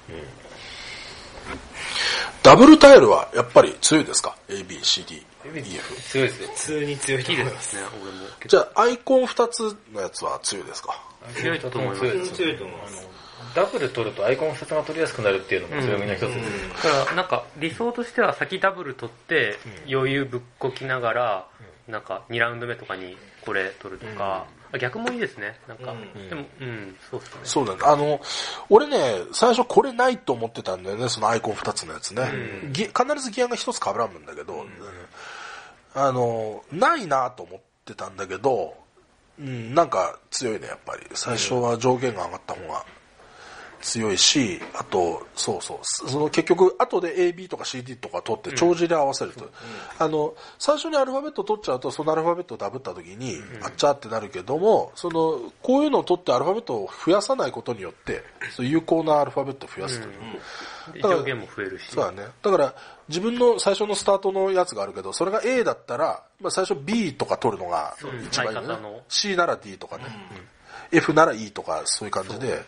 [2.44, 6.02] ダブルタイルはやっぱり強いですか ?A, B, C, D, E, F。
[6.02, 6.48] 強いですよ。
[6.50, 7.76] 普通に強いといい思います。
[7.76, 8.28] ですね、俺も。
[8.48, 11.00] じゃあ、アイコン2つのやつは強いですか？
[11.36, 13.08] 強いと思います強いです強いと思います。
[13.56, 16.44] ダブル取るとアイコン2つが取りやすくなるっていうのも強みの一つで
[16.80, 16.84] す。
[16.88, 19.58] だから、なんか、理想としては先ダブル取って、
[19.92, 21.48] 余裕ぶっこきながら、
[21.88, 25.60] なんか、2ラウンド目とかにこれ取るとか、あ逆もいいですね。
[25.68, 27.40] なんか、うんでも、うん、そうっすね。
[27.44, 27.80] そうだね。
[27.84, 28.22] あの、
[28.70, 32.24] 俺ね、最初これないと思ってたんだよね、そのアイコン2つのやつね。
[32.72, 34.70] ギ必ずギアが1つ被らんんだけど、うん
[35.94, 38.76] あの、ないなと思ってたんだけど、
[39.40, 41.06] うん、なんか強いね、やっぱり。
[41.14, 42.86] 最初は上限が上がった方が
[43.82, 49.50] 強いし、あと、そうそう、その結局、後で AB とか CD とか取って帳尻で合わせると、
[50.00, 58.24] あの、最初にアルファベット取っちゃうと、そのアルファベットをダブった時に、あっちゃーってなるけども、その、こういうのを取ってアルファベットを増やさないことによって、
[58.56, 60.14] そう有効なアルファベットを増やすという。
[60.94, 61.92] で上限も増えるし。
[61.92, 62.28] そうだね。
[62.42, 62.76] だから、
[63.08, 69.04] 自分の最初のスタートのやつがあるけど、それが A だったら、まあ最初 B とか取るのが一番いいよね。
[69.10, 70.06] C なら D とかね。
[70.06, 70.61] うん
[70.92, 72.64] F なら E とかそういう感じで、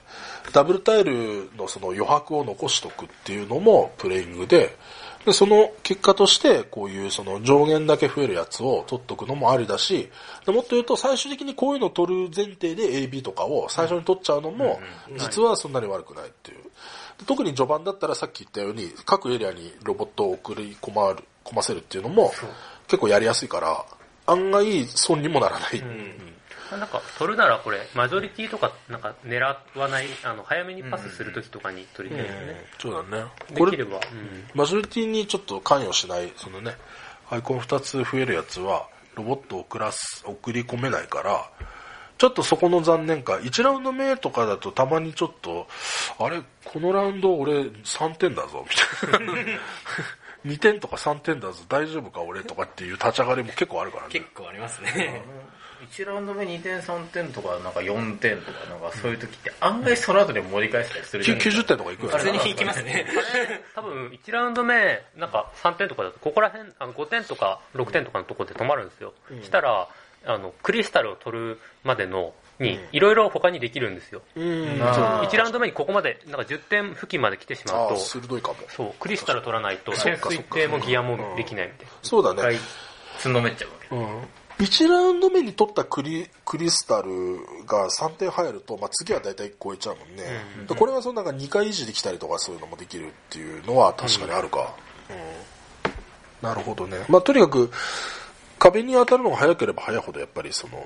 [0.54, 4.78] ダブルタイルのその余白を残しとくっていうのもプレイングで、
[5.26, 10.10] で、その結果として、こういうその上限だけ増えるやつを取っとくのもありだし、
[10.46, 14.80] でもっと言うと最終的にこういうのを取る前提で AB とかを最初に取っちゃうのも、
[15.18, 16.58] 実はそんなに悪くないっていう。
[17.20, 22.34] で特に序盤だったらさっき言ったように、各エリアにロボットを送り込まる、込ませるっていうのも、
[22.88, 23.86] 結構やりやすいから、
[24.26, 25.80] 案外損にもならない。
[25.80, 26.33] うん
[26.72, 29.40] なんか、取るならこれ、マジョリティとか、なんか狙
[29.76, 32.66] わない、あの、早めにパスするときとかに取りたいですね。
[32.80, 33.26] そうだね。
[33.58, 34.50] これできれば、うん。
[34.54, 36.76] マジョリティにちょっと関与しない、そのね、
[37.30, 41.50] アイコン2つ増えるやつは、ロボットを送らす、送り込めないから、
[42.18, 45.68] ちょっとそこの残念か、1ラウンド目とかだとたまにちょっと、
[46.20, 49.60] あれ、このラウンド俺3点だぞ、みたいな。
[50.46, 54.26] 2点とか3点だぞ、大丈夫か俺とかっていう立ち上がりも結構あるからね結。
[54.34, 55.22] 構ありますね。
[55.94, 61.68] 1ラウンド目2点3点とか、なんか4点とか、なんかそういう時って案外その後で盛り返したりするじゃないです90か。
[61.68, 62.44] 点とかいくよ普通にね。
[62.50, 63.06] 引きますね。
[63.76, 69.14] 多分、1ラウンド目、なんか3点とかだと、ここら辺、あの5点とか6点とかのとこで止まるんですよ。
[69.44, 69.88] したら、
[70.26, 74.22] あの、クリスタルを取るまでの、に、いろいろ他にできるんですよ。
[74.36, 74.80] うん。
[74.82, 78.58] あー1ラウンド目にここまで、なんか10点付近まで来てしまうと、鋭いかも。
[78.70, 81.94] そう、クリスタル取らないと、潜水艇もギアもできないみたいな。
[82.04, 82.60] そうだ一回ね。
[83.20, 83.96] つんのめっちゃうわけ。
[83.96, 84.28] うん。
[84.60, 87.10] 1ラウンド目に取ったクリクリスタル
[87.66, 90.24] が3点入ると、まあ、次は大体超えちゃうもんね。
[90.68, 94.76] でこれはそのなんか2回維持できたりとかそういうのもできるっていうのは確かにあるか。
[95.10, 95.54] うん
[96.44, 97.06] なるほどね。
[97.08, 97.72] まあ、とにかく、
[98.60, 100.86] 壁に当たるのが早ければ早いほどやっぱりその、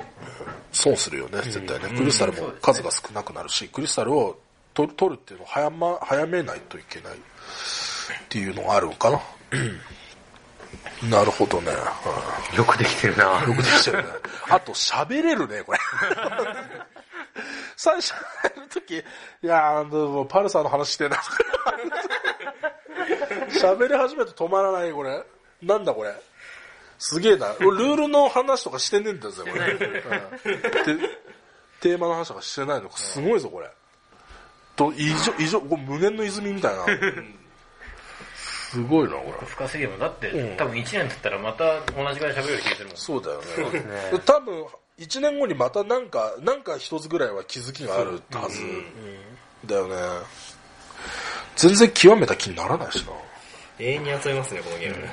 [0.71, 1.97] 損するよね、絶対ね。
[1.97, 4.39] クリスタルも数が少なくなるし、クリスタルを
[4.75, 7.17] 取る取るっていうのを早,、ま、早めないといけないっ
[8.29, 9.19] ていうのがあるのかな。
[11.03, 11.71] なるほどね。
[11.71, 14.03] うんよくできてるなよくできてるね。
[14.49, 15.79] あと喋れるね、これ。
[17.75, 18.13] 最初
[18.57, 19.03] の時、い
[19.41, 21.17] やー、もうパルサーの話してな。
[23.49, 25.23] 喋り始めて止まらない、これ。
[25.61, 26.13] なんだこれ。
[26.97, 27.53] すげえな。
[27.59, 29.73] 俺ルールの話とかしてねえんだぜ、これ。
[29.73, 31.17] うんで
[31.79, 33.69] テーマの話とかしてないのすごいぞこれ
[34.75, 36.85] と異常異常こう無限の泉みたいな
[38.69, 39.47] すごいなこれ。
[39.47, 39.99] 深すぎるもん。
[39.99, 40.57] だって、うん。
[40.57, 42.97] 多分1年経ったらまた同じぐらい喋れる気がするもん。
[42.97, 43.93] そうだよそうですね。
[43.93, 44.19] ね。
[44.25, 44.65] 多分
[44.99, 48.61] 1年後にまたなんかなんか一つぐらいは気づきがあるはず
[49.65, 49.95] だよね。
[51.55, 53.13] 全然極めた気にならないしな。
[53.79, 55.07] 永遠に集めますね、このゲーム。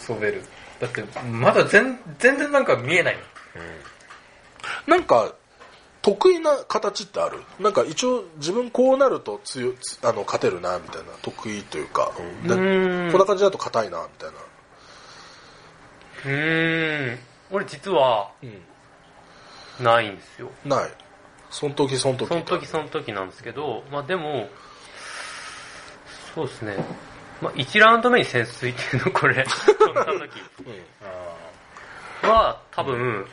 [0.00, 0.42] ソベル。
[0.80, 3.18] だってまだ全全然なんか見えない
[4.86, 5.32] なんか
[6.04, 7.38] 得意な形ってある？
[7.58, 11.08] なんか一応自分こうなると強あの勝てるなみたいな。
[11.22, 12.12] 得意というか、
[12.46, 13.10] でうん。
[13.10, 14.36] こんな感じだと硬いなみたいな。
[16.26, 17.18] うーん。
[17.50, 18.60] 俺実はうん。
[19.82, 20.50] ないんですよ。
[20.66, 20.90] ない。
[21.50, 24.48] その時その時その時その時なんですけど、まあでも、
[26.34, 26.76] そうですね。
[27.40, 30.30] まあ1ラウンド目に潜水っていうのこれ、 飛んだ時
[32.22, 33.26] あは多分、うん、うん、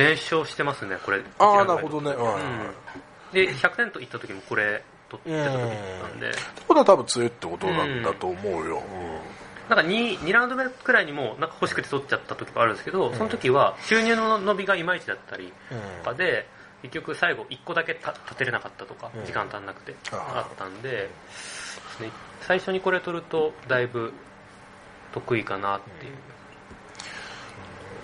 [0.00, 1.22] 全勝してますね、これ。
[1.38, 2.40] ああなるほどね、うんうん。
[3.32, 8.82] で、100点と言った時もこれ取ってた時なんで、ってことは多分強いってことなんだと思うよ、
[9.68, 15.52] なんか 2, 2ラウンド目くらいにもなんか欲しくて取っちゃった時があるんですけど、その時は収入の伸びがいまいちだったり
[15.98, 16.46] とかで、
[16.82, 19.24] 結局最後1個だけた立てれなかったとか、うん。
[19.26, 21.10] 時間足んなくて、ああったんで、
[22.00, 24.14] ね、最初にこれ取るとだいぶ
[25.12, 26.12] 得意かなっていう。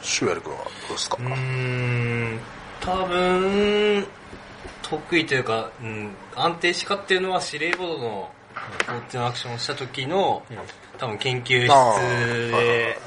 [0.02, 2.40] シュエル君はどうですか、うーん、
[2.80, 4.06] 多分、
[4.82, 8.30] 得意というか、うん、安定しかっていうのは司令ボードの
[8.86, 10.42] フォーチュンアクションをした時の、
[10.98, 12.98] 多分研究あ室ーで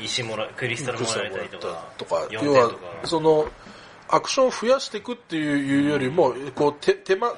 [0.00, 2.14] 石もらクリスタルもらえたりとか、とか。
[2.30, 2.70] 4要は。
[3.04, 3.46] その
[4.08, 7.32] アクションを増やしていくっていうよりもこう手手間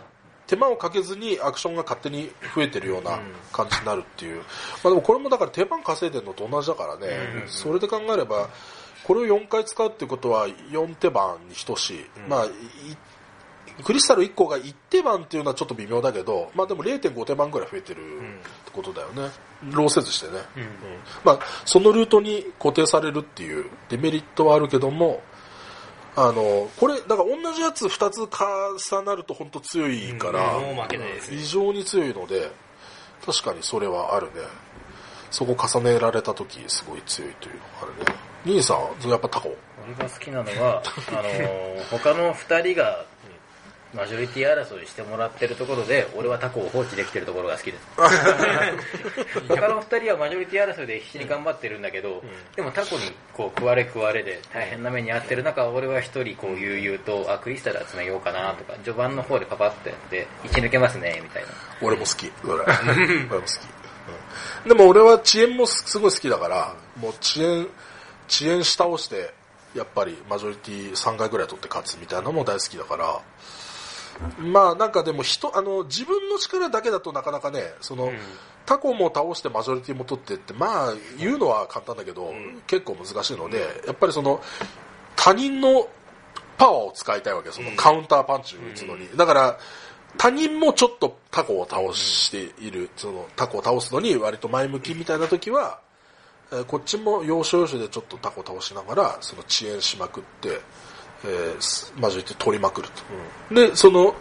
[0.53, 3.18] 手間をかけずにアクションが勝手に増えてるような
[3.55, 4.44] 感じになるっていう、ま
[4.84, 7.07] あ、でもこれもだから手間稼いでるのと同じだからね、
[7.46, 8.50] それで考えれば
[9.05, 12.50] これを4回使うっていうことは4手番に等しい、まあい
[13.82, 18.03] クリスタル1個が1手番っていうのはちょっと微妙だけど、まあでも0.5手番ぐらい増えてるっ
[18.66, 19.30] てことだよね。
[19.70, 20.32] ローせずしてね。
[20.57, 20.64] うん。
[21.24, 25.22] まあ、そのルートに固定されるっていうデメリットはあるけども、
[26.14, 28.20] あの、これ、だから同じやつ2つ
[28.92, 32.50] 重なると本当強いから、うんもう負けないですね異常に強いので、
[33.24, 34.32] 確かにそれはあるね。
[35.30, 38.14] そこ重ねられた時すごい強いというのがあるね。
[38.44, 39.54] 兄さん、やっぱタコ？
[39.84, 43.04] 俺が好きなのはあのー他の2人が
[43.95, 47.86] マジョリティ争いしてもらってるところで俺はタコを放置できてるところが好きです。
[49.49, 52.22] 他の2人はマジョリティ争いで必死に頑張ってるんだけど、
[52.57, 61.49] でもタコにこう食われ食われで大変な目に遭ってる中俺は1人こう悠々とあクリスタル集めようかなとか序盤の方でパパッとやって生き抜けますねみたいな。
[61.82, 62.53] 俺も好き、それ。
[62.55, 63.51] 俺も好き。
[64.64, 64.68] うん。
[64.68, 67.68] でも俺は遅延もすごい好きだから、もう遅延、
[68.28, 69.34] 遅延し倒して、
[69.74, 73.20] やっぱりマジョリティ3回ぐらい取って勝つみたいなのも大好きだから、
[74.38, 78.12] まあなんかでも人、あの、自分の力だけだとなかなかね、その、
[78.66, 82.32] タコも倒してマジョリティも取ってって、まあ言うのは簡単だけど、
[82.66, 84.40] 結構難しいので、やっぱりその、
[85.16, 85.88] 他人の
[86.58, 89.08] パワーを使いたいわけそのカウンターパンチを打つのに。
[89.16, 89.58] だから、
[90.18, 95.80] 他人もちょっとタコを倒している、そのタコを倒すのに割と前向きみたいな時は、
[96.52, 100.60] えーこっちも要所要所でちょっとタコを倒しながら、その遅延しまくって、
[101.24, 102.88] えーすマジョリティ取りまくる
[103.50, 103.54] と。
[103.54, 104.14] で、その、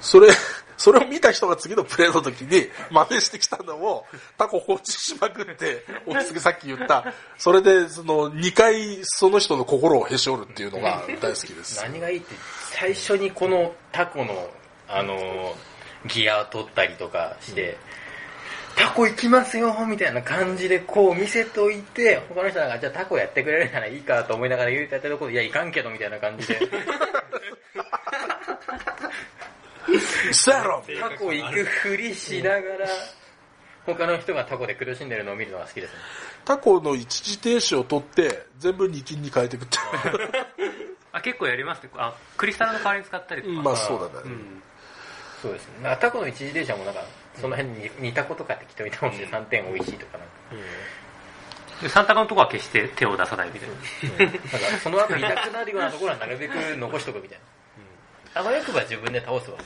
[0.00, 0.28] それ、
[0.76, 4.06] それを見た人が次のプレイの時に真似してきたのを
[4.38, 11.82] タコ放置しまくって、お次さっき言った、それでその2回その人の心をへし折るっていうのが大好きです。
[11.82, 12.34] 何がいいって
[12.70, 14.48] 最初にこのタコの
[14.86, 15.54] あのー
[16.06, 17.76] ギア取ったりとかして、
[18.76, 26.58] タコ行きますよみたいな感じでこう見せといて他の人がじゃあタコやってくれるならいいかと思いながら言うてやってるところでいやいかんけどみたいな感じで。
[30.42, 30.62] タ
[31.18, 32.88] コ行くふりしながら
[33.86, 35.98] 他の人がタコで苦しんでるのを見るのが好きですね。
[36.44, 39.78] タコの一時停止を取って全部2金に変えていくって
[41.12, 41.90] あ結構やりますね。
[41.96, 43.54] あクリスタルの代わりに使ったりとか。
[43.54, 44.12] まあそうだね。
[44.24, 44.62] うん。
[45.40, 45.96] そうですね。
[46.00, 47.02] タコの一時停車もなんか
[47.40, 50.32] その辺に似たことか適当に倒して3点美味しいとかなんか
[51.82, 53.68] でサンタカのとこは決して手を出さないみたい
[54.18, 54.38] ななんか
[54.82, 57.38] その後痛くなるようなところはなるべく残しとくみたい
[58.34, 58.40] な。
[58.40, 59.58] あわよくば自分で倒すわ。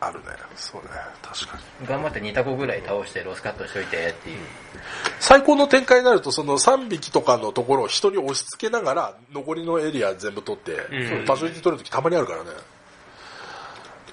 [0.00, 0.26] あるね。
[0.54, 0.88] そうね。
[1.22, 1.86] 確かに。
[1.86, 4.38] 頑張って2タコぐらい倒してロスカットしといてっていう。
[5.18, 12.50] 最高の展開になると、その3匹とかのところを人に押し付けながら、残りのエリア全部取って、うん場所に取るときたまにあるからね。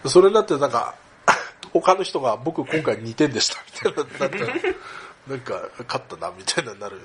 [0.05, 0.95] それになってなんか、
[1.82, 4.45] 他の人が僕今回2点でしたみたいな、なんか、
[5.28, 7.01] なんか勝ったなみたいなになる。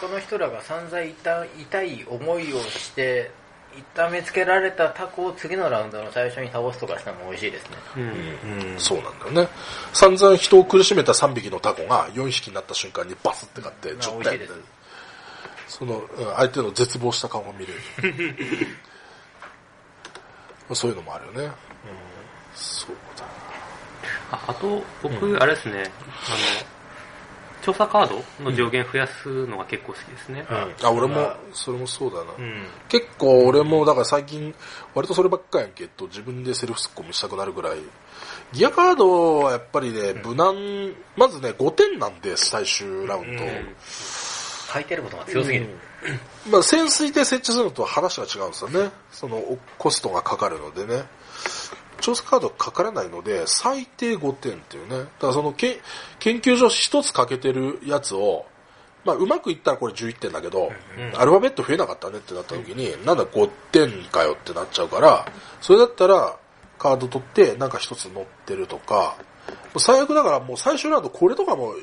[0.00, 3.30] 他の人らが散々痛い痛い思いをして
[3.76, 7.76] 一旦見つけられたタコを次のラウンドの最初に倒すとかしたのも美味しいですね。
[7.96, 8.02] うん。
[8.72, 9.48] うんそうなんだよね。
[9.92, 14.52] 散々人を苦しめた3匹のタコが4匹になった瞬間にバスって勝って10点美味しいです
[15.78, 17.80] その、うん相手の絶望した顔が見れる。
[20.74, 21.52] そういうのもあるよね。
[22.54, 23.11] そうだ。
[24.32, 26.72] ああと、僕、あれですね、あの、
[27.62, 30.44] 調査カードの上限増やすのが結構好きですね。
[30.48, 32.32] あ、俺も、それもそうだな。
[32.36, 34.54] うん結構俺も、だから最近、
[34.94, 37.78] 割とそればっかやんけど、自分でセルフツッコミしたくなるぐらい。
[38.52, 43.42] ギアカードはやっぱりね、無難、まずね、5点なんで、最終ラウンド。
[44.72, 45.68] 書いてることが強すぎる。
[46.50, 48.90] まあ、潜水艇設置するのと話が違うんですよね。
[49.12, 51.04] その、おコストがかかるのでね。
[52.02, 54.98] 調査カードかからないので、最低5点っていうね。
[54.98, 55.80] だからそのけ、
[56.18, 58.44] 研究所一つ欠けてるやつを、
[59.04, 60.70] まあ、うまくいったらこれ11点だけど、
[61.16, 65.26] アルファベット増えなかったねってなった時に、なんだ5点かよってなっちゃうから、
[65.60, 66.36] それだったら、
[66.78, 69.16] カード取って、なんか一つ乗ってるとか、
[69.78, 71.74] 最悪だからもう最終ラウンドこれとかも、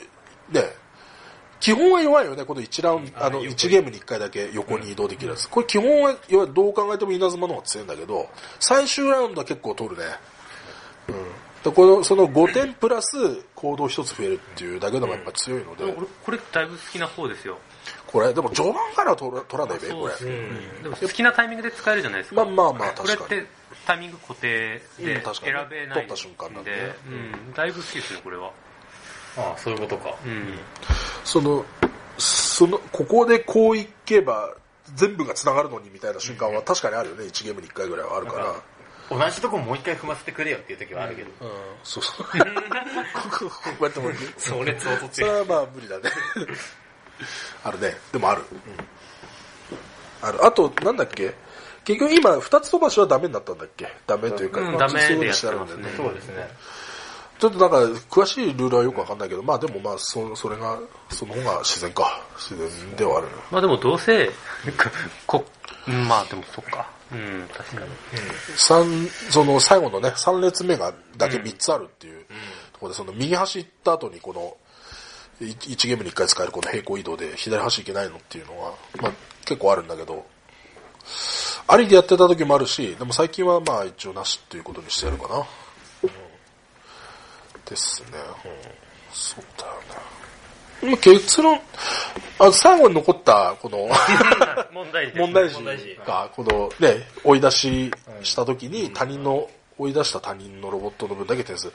[0.50, 0.62] ね、
[1.60, 5.50] 基本は弱いよね、この1ラウンド、あの、1ゲームに1回だけ横に移動できるやつ。
[5.50, 8.30] これ基本は、要はどう考えても稲妻の方が強いんだけど、
[8.60, 10.06] 最終ラウンドは結構取るね。
[11.10, 11.16] うん。
[11.64, 13.18] でこの、その5点プラス
[13.56, 15.94] 行動1つ増えるっていうだけでもやっぱ強いので、俺、
[16.24, 17.58] これだいぶ好きな方ですよ。
[18.08, 20.14] これ、でも序盤からは取ら取らないべ、これ。
[20.14, 20.32] う
[20.80, 22.46] んでも好きなタイミングで使えるじゃないですか。
[22.46, 23.48] まあまあまあ、これって確かに。
[23.86, 28.52] タイミング固定で選べない取った瞬間なんでで、うん、だいぶ好きですね、これは。
[29.38, 30.16] ああ、そういうことか。
[30.26, 30.60] うん。
[31.24, 31.66] その、
[32.18, 34.54] その、ここでこういけば、
[34.96, 38.56] 全部が繋がるのにみたいな瞬間は確かにあるよね、1ゲームに1回ぐらいはあるから。
[39.10, 41.30] 同じとこもう一回踏ませてくれよっていう時はあるけど。
[41.42, 41.52] うん、
[41.84, 42.26] そうそう。
[42.30, 42.36] こ
[43.80, 46.04] うやってもそれ相当それはまあ無理だね。
[47.64, 47.98] あるね。
[48.12, 48.44] でもある。
[50.22, 50.46] ある。
[50.46, 51.34] あと、なんだっけ？
[51.86, 53.92] 結局今、二つ飛ばしはダメになったんだっけ？
[54.06, 56.50] ダメというか、うダメでやってそういうますね風にしてあるんだよそうですね。
[57.40, 57.78] ちょっとなんか、
[58.10, 60.78] 詳しいルールはよくわかんないけど、まあでもまあ、そそれが、
[61.10, 62.22] その方が自然か。
[62.36, 63.28] 自然ではある。
[63.50, 64.30] まあでもどうせ、
[65.26, 65.44] こ、
[65.88, 66.86] うんまあでもそっか。
[67.12, 67.90] うん、確かに。
[68.58, 72.26] 三、その最後のね、三列目がだけ三つあるっていう
[72.74, 79.12] ところで、その右端行った後にこの、い一ゲームに一回使えるこの平行移動で左端行けないのっていうのは、まあ
[79.46, 80.26] 結構あるんだけど、
[81.68, 85.46] ありでやってた時もあるし、でも最近はまあ一応なしっていうことにしてやるかな。
[87.70, 88.08] うんですね。
[88.46, 90.90] うんそうだよね。
[90.92, 91.60] まあ結論、
[92.40, 93.90] あ最後に残った、 この、
[94.72, 97.92] 問題児問題児が、このね、追い出し
[98.24, 101.72] した時に他人の、追い出した他人のロボットの分だけ点数。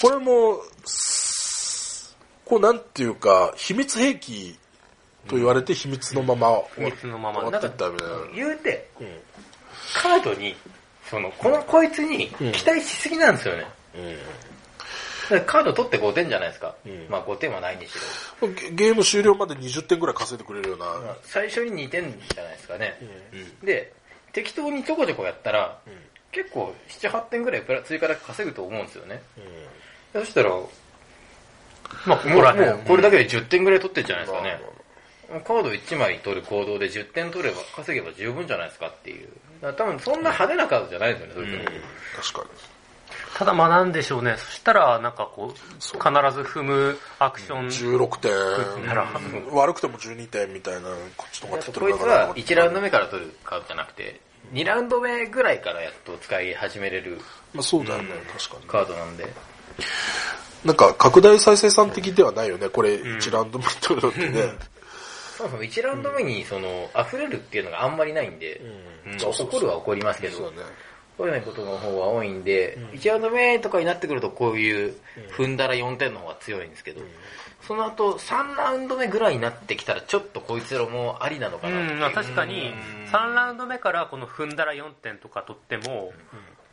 [0.00, 4.58] これも、すこうなんていうか、秘密兵器
[5.28, 8.14] と言われて秘密のまま秘密のまま終わってったみたいな。
[8.34, 9.20] 言うて、うん
[9.92, 10.54] カードに、
[11.08, 13.62] その、この、こいつに期待しすぎなんですよね。
[13.62, 14.49] だから
[15.46, 16.74] カード取って5点じゃないですか。
[16.86, 17.94] んまあ5点はないにし
[18.40, 18.48] ろ。
[18.48, 20.86] うんゲゲーム終了まで20点ぐらい稼いでくれるような。
[21.22, 22.98] 最初に2点じゃないですかね。
[23.62, 23.92] で、
[24.32, 25.78] 適当にちょこちょこやったら、
[26.32, 29.22] 結構7、8点ぐらいプラ追加で稼ぐと思うんですよね。
[30.12, 30.50] そしたら、
[32.06, 34.60] まあ、こもうこらこれだけで10点ぐらい取ってんじゃないですかね。
[35.44, 39.28] カード1枚取る行動で10点取れば、稼げば十分じゃないですかっていう。
[39.60, 41.64] 多分そんな派手なカードじゃないですよね、それとも。
[42.16, 42.79] 確かに。
[43.36, 44.36] ただまあなんでしょうね。
[44.36, 47.66] そしたら、なんかこう、必ず踏むアクション。
[47.66, 48.32] 16点。
[49.54, 54.20] 悪くても12点みたいな、こっちの方が手っこいつは1ラウンド目から取るカードじゃなくて、
[54.52, 57.20] 2ラウンド目ぐらいからやっと使い始めれる
[57.54, 58.66] まあそうだよね、確かに。
[58.66, 59.32] カードなんで。
[60.64, 64.54] なんか、拡大再生産的ではないよね、これ、1ラウンド目取るのってね。
[65.36, 68.56] そもそも1ラウンド目にその、溢れるっていうのがあんまりないんで、
[69.06, 69.12] うん。
[69.12, 70.62] まあ怒るは怒りますけど、そうだ
[71.26, 71.32] ね。
[71.32, 74.94] そういうことの方が多いんで、1ラウンド目とかになってくるとこういう
[75.36, 77.00] 踏んだら4点の方が強いんですけど、
[77.62, 81.80] その後3ラウンド目ぐらいになってきたらちょっとこいつらもありなのかなう。
[81.80, 82.72] うん、まあ確かに、
[83.12, 86.12] 3ラウンド目からこの踏んだら4点とか取っても、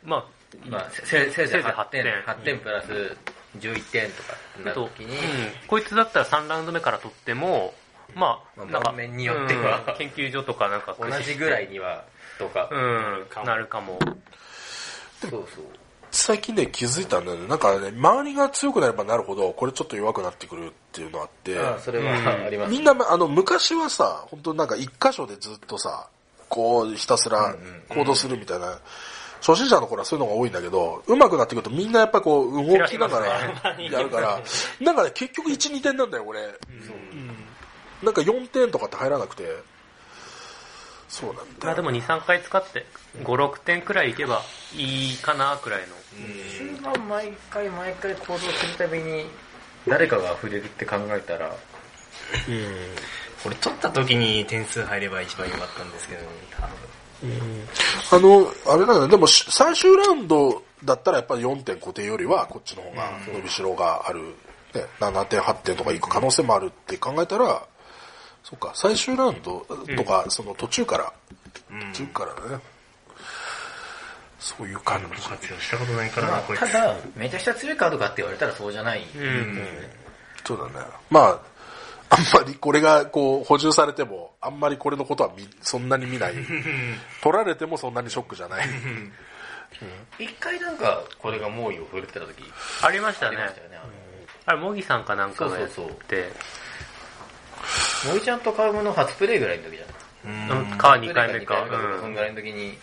[0.04, 0.24] まあ、
[0.68, 3.16] まあ、せせいぜいせいぜい8 8点点、8点プラス
[3.58, 4.32] 11点とか
[4.64, 5.22] なったと時に、うん、
[5.66, 7.74] こいつだったら3ラウンド目から取っても、
[8.14, 9.84] まあ、まあなんか、場面によっては。
[9.86, 9.96] うん。
[9.96, 12.04] 研究所とかなんか同じぐらいには、
[12.38, 13.98] とか、うん、なるかも。
[15.20, 15.64] そうそう。
[16.10, 17.48] 最近ね、気づいたんだよね。
[17.48, 22.70] なんかね、周りが強くなればなるほど、これちょっと弱くなってくるっていうのあって、ああそれはあります。
[22.70, 26.08] みんな、あの、昔はさ、本当なんか一箇所でずっとさ、
[26.48, 27.54] こう、ひたすら
[27.88, 28.78] 行動するみたいな、
[29.40, 33.26] 初心者の頃はそういうのが多いんだけど、上手くなってくるとみんなやっぱこう、動きながら
[33.78, 34.40] やるから、
[34.80, 36.40] なんかね、結局1、2点なんだよ、俺。
[36.40, 37.38] うん
[38.02, 39.44] なんか4点とかって入らなくて、
[41.08, 41.48] そうなんだよ。
[41.64, 42.86] まあでも2、3回使って、
[43.22, 44.42] 5、6点くらいいけば
[44.74, 45.86] いいかなくらいの。
[46.56, 49.26] 終盤毎回毎回行動するたびに
[49.86, 51.54] 誰かが触れるって考えたら
[53.42, 56.72] これ取った時に点数入れば一番良かったんですけど、多分。
[58.10, 64.20] あの、あれなんだよ、でもし最終ラウンドだったらやっぱり4点固定よりはこっちの方が伸びしろがある、
[64.74, 67.66] ね、7点、8点とかいく可能性もあるって考えたら、
[68.48, 71.12] そっか、最終ラウンドとか、その途中から、
[71.92, 72.62] 途中からね、
[74.38, 75.20] そういう感じ。
[75.20, 76.58] 活用したことないからな、まあこれ。
[76.58, 79.58] ただめちゃくちゃ強いカードかって言われたらそうじゃない、うん。
[80.46, 80.86] そうだね。
[81.10, 81.40] まあ、
[82.08, 86.34] あんまりこれがこう補充されても、あんまりこれのことはみそんなに見ない。
[87.22, 88.66] 取られてもそんなにショックじゃない。
[90.18, 92.42] 一回なんかこれが猛威を振るってた時
[92.80, 93.46] ありましたねあり。
[93.46, 93.78] ましたよね
[94.46, 96.32] あれ、モギさんかなんかがやっそうそうて、
[98.06, 100.78] 森ちゃんとカウムの初プレイぐらいの時じゃんうん。
[100.78, 101.64] か2回目か。
[101.64, 101.98] 二回目か。
[102.00, 102.76] そんぐらいの時に、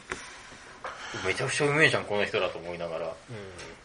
[1.25, 3.13] めちゃくちゃうめえじゃん、この人だと思いながら。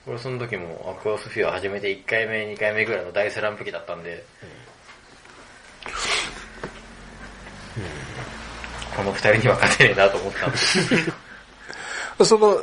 [0.07, 4.25] 俺その時もアクアスフィア始めて1回目、2回目ぐらいの大スランプ期だったんで、
[8.97, 10.59] この二人には勝てねえなと思ったんで。
[12.25, 12.63] その、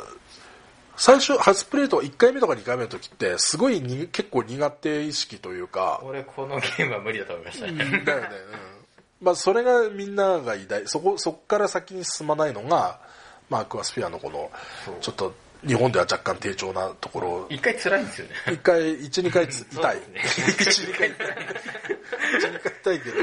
[0.98, 8.02] 最初、初プレイとか1回目とか2回目の時って、すごいに結構苦手意識というか、俺このゲームは無理だと思いましたね。
[8.04, 8.28] だよね。
[8.72, 8.78] うん
[9.20, 10.88] まあ、それがみんなが偉大。
[10.88, 13.00] そこ、そこから先に進まないのが、
[13.50, 14.50] まあ、アクアスフィアのこの、
[15.00, 15.34] ちょっと、
[15.66, 18.34] 日本では若干低調なところ、一回辛いんですよね。
[18.52, 19.98] 一回、一、二回つ痛い。
[20.14, 21.38] 一回辛い。
[22.38, 23.16] 一、二回痛いけど、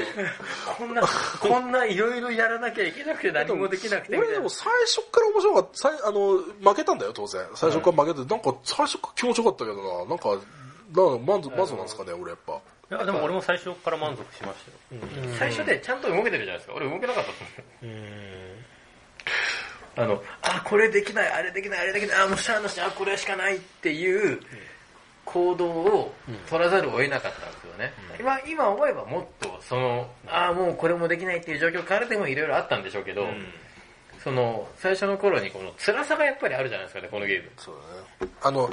[0.77, 1.01] こんな、
[1.39, 4.49] こんないろいろやらなきゃいけなくて何もできなくて俺でも。
[4.49, 5.77] 最初から面白かった。
[5.77, 7.41] さいあの、負けたんだよ、当然。
[7.55, 12.53] 最初から負けて、なんか最初から気持ちよかったけどな、なんか、なんか満足、満足なんですかね、俺やっぱ。
[12.53, 15.01] いや、でも俺も最初から満足しましたよ。
[15.39, 16.73] 最初でちゃんと動けてるじゃないですか。
[16.75, 17.41] 俺動けなかったです
[17.85, 17.95] もん。
[19.95, 24.39] あの、あ、これできない、あれできない、あれできない、あ、もうしゃあなし、あ、これしかないっていう
[25.25, 26.13] 行動を
[26.49, 27.93] 取らざるを得なかったんですよね。
[28.19, 33.27] 今、今思えばもっと、その、あ、もうこれもできないっていう状況からでもいろいろあったんでしょうけど、
[34.23, 37.51] その、最初の頃にこの辛さがやっぱりあるじゃないですかね、このゲーム。
[37.57, 37.75] そう
[38.19, 38.31] だね。
[38.41, 38.69] あの、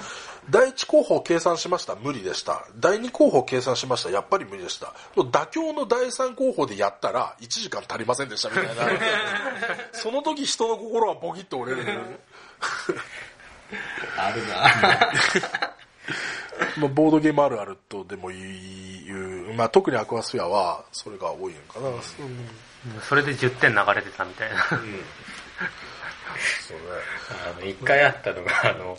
[0.51, 1.95] 第一候補を計算しました。
[1.95, 2.67] 無理でした。
[2.77, 4.11] 第二候補を計算しました。
[4.11, 4.93] やっぱり無理でした。
[5.15, 8.73] 妥協の第三候補でやったら、1時間足りませんでしたみたいな。
[9.93, 11.93] その時人の心はボキッと折れる。
[14.19, 14.55] あるな
[16.77, 21.89] まあ、ボードゲームあるあるとでも言う、まあ、特にアクアスフィアはそれが多いのかな。
[21.89, 22.01] うん
[23.09, 24.57] それで10点流れてたみたいな。
[24.69, 24.87] そうね。
[27.57, 28.99] あの、一回あったのが、あの、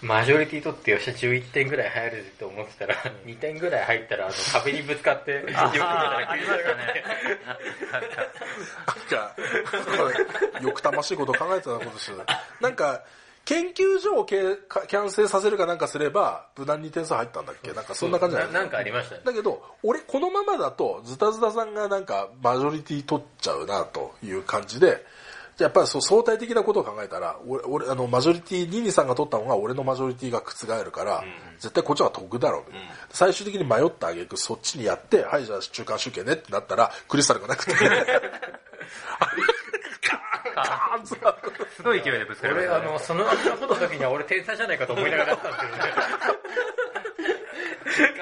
[0.00, 2.94] マジョリティ取ってよっしゃ11点ぐらい入ると思ってたら、
[3.26, 7.04] 2点ぐらい入ったら、あの、壁にぶつかって、よく見たらありましたね。
[8.86, 9.36] なんか、
[10.62, 12.24] 欲たましいことを考えてたことですよね。
[12.60, 13.02] なんか、
[13.44, 19.22] 研究所をけかキャンセルさせるかなんかすれば、無難に点数入ったんだっけなんかそんな感じじゃないななんかありましたね。
[19.24, 25.04] だけど、俺、このままだと、ズタズタさんがなんか、マジョリティ取っちゃうな、という感じで、
[25.58, 31.24] やっぱりそう相対的なことを考えたら、俺、俺あの、マジョリティ、ニニさんが取ったのが俺のマジョリティが覆るから、
[31.58, 32.62] 絶対こっちの方が得だろう、
[33.10, 37.72] 最終的に迷った挙句そっちにやって、はい、じゃあ中間集計ねってなったら、クリスタルがなくて。
[41.76, 42.74] すごい勢いでぶつかりまし俺。
[42.74, 46.48] あの、その後のこと時には俺天才じゃないかと思いながらやったんですけどね。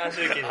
[0.07, 0.49] 間集計の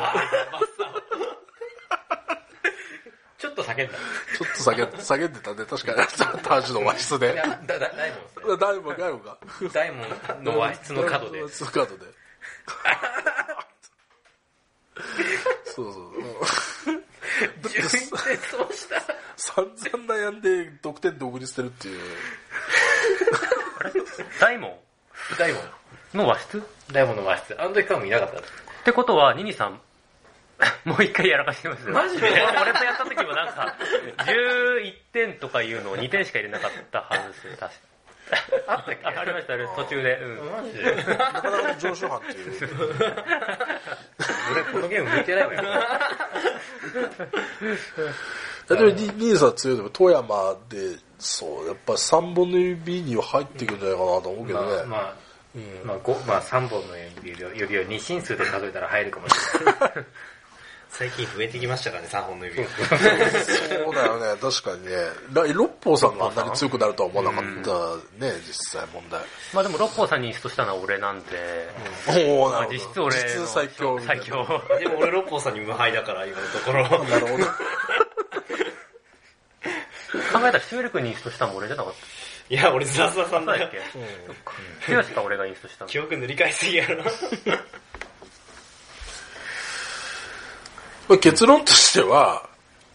[3.38, 3.84] ちょっと叫んだ。
[3.86, 6.08] ちょっと下げ、下げてたね、確かに。
[6.42, 7.34] タージュの和室で。
[7.34, 9.38] いや、だ、だ、大門だいぶ、だいぶか。
[9.74, 11.50] 大門の和室の角で和。
[11.50, 12.06] 室の角で。
[15.66, 16.12] そうそう。
[17.64, 19.02] 11点そう した。
[19.36, 22.02] 散々悩んで得点独立してるっていう。
[24.40, 24.74] 大門？
[25.38, 25.62] 大門。
[26.14, 26.58] の和室？
[26.58, 26.62] っ
[26.92, 27.56] 大門の和室。
[27.60, 28.54] あの時からもいなかったんです。
[28.86, 29.82] てことは、ニニさん、
[30.86, 31.94] もう一回やらかしてますよ。
[31.94, 32.28] マジで？
[32.30, 33.76] 俺 俺とやった時もなんか、
[34.20, 37.80] 11点とかいうのを2点しか入れなかったはずですよ、確か。
[38.68, 39.06] あったっけ？
[39.06, 40.14] あありました、あれ途中で。
[40.16, 40.52] うん。
[40.52, 40.96] マジで？
[40.96, 42.70] なかなかの常習犯っていう。
[44.52, 45.64] 俺このゲーム向いてないわよ。
[48.68, 54.68] でも、ニニーさん強いでも、富山で、そう、やっぱ3本の指には入ってくるんじゃないかなと思うけどね。
[54.68, 55.14] まあ、まあ、
[55.86, 59.78] まあ、ごまあ、3本の指を指を2進数で数えたら入るかもしれない。
[60.90, 62.70] 最近増えてきましたからね、3本の指が。
[62.70, 64.92] そうだよね、確かにね。
[65.34, 69.22] ラ六方さんがあんなに強くなるとは思わなかったね、実際問題。
[69.54, 71.70] まあでも、六甲さんにインストしたのは俺なんで、
[72.08, 72.70] おおなるほど。
[72.70, 74.24] まあ実質俺の実質最強最な。
[74.24, 74.62] 強。
[74.80, 76.84] でも俺六方さんに無敗だから、今のところ。
[76.84, 77.46] なるほど。
[80.32, 81.94] 考えたらシュエル君にインストしたのも俺じゃなかっ
[82.48, 84.12] いや、俺ザザさんだよたそうだっ。
[84.80, 84.86] け？
[84.86, 87.04] ヒロシか俺がインストしたの記憶塗り替えすぎやろ。
[91.08, 92.50] まあ結論としては、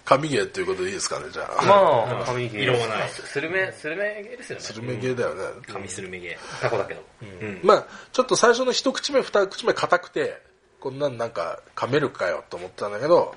[0.05, 1.65] 神ゲーっていうことでいいですかね、じゃあ。
[1.65, 2.63] まあ、神ゲー。
[2.63, 3.09] 色もない。
[3.09, 4.65] スルメ、スルメですよね。
[4.65, 5.43] スルメゲーだよね。
[5.69, 7.03] 神スルメゲタコだけど。
[7.23, 7.61] ー。
[7.65, 10.43] まあ、ちょっと最初の一口目、二口目硬くて、
[10.81, 13.37] こんなんなんか噛めるかよと思ったんだけど、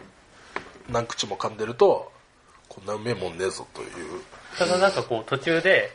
[0.89, 2.11] 何口も噛んでると、
[2.69, 3.89] こんなうめえもんねえぞという。
[4.57, 5.91] ただなんかこう途中で、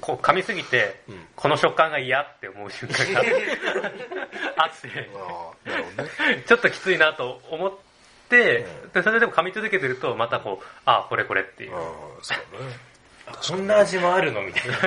[0.00, 3.20] こう噛みすぎて、んこの食感が嫌って思う瞬間が
[4.58, 6.42] あって、ああ、なるほどね。
[6.48, 7.83] ちょっときついなと思って、
[8.92, 11.78] でそれでも噛み続けてると、またこう、ああ、これこれっていうあ。
[11.78, 11.82] あ、
[12.22, 12.44] そうね。
[13.48, 14.78] こんな味もあるのみたいな。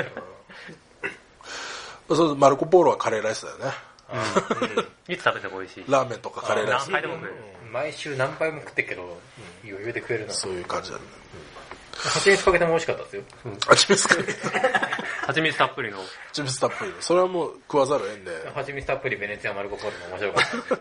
[2.15, 3.65] そうマルコ・ポーロはカレーライスだよね。
[5.09, 5.85] いつ食べても美味しい。
[5.91, 6.93] ラーメンとかカレーライス何。
[6.93, 7.33] 回でも食える。
[7.71, 9.19] 毎週何杯も食ってるけど、
[9.63, 10.33] 余裕で食えるな。
[10.33, 11.03] そういう感じだね。
[11.97, 13.23] 蜂蜜かけても美味しかったですよ。
[13.69, 14.23] あちみつかけ
[15.27, 15.97] 蜂蜜たっぷりの。
[16.31, 17.01] ちみつたっぷりの。
[17.01, 18.31] それはもう食わざるを得んで。
[18.53, 20.77] 蜂蜜たっぷりベネツィアマルコポールも面白かっ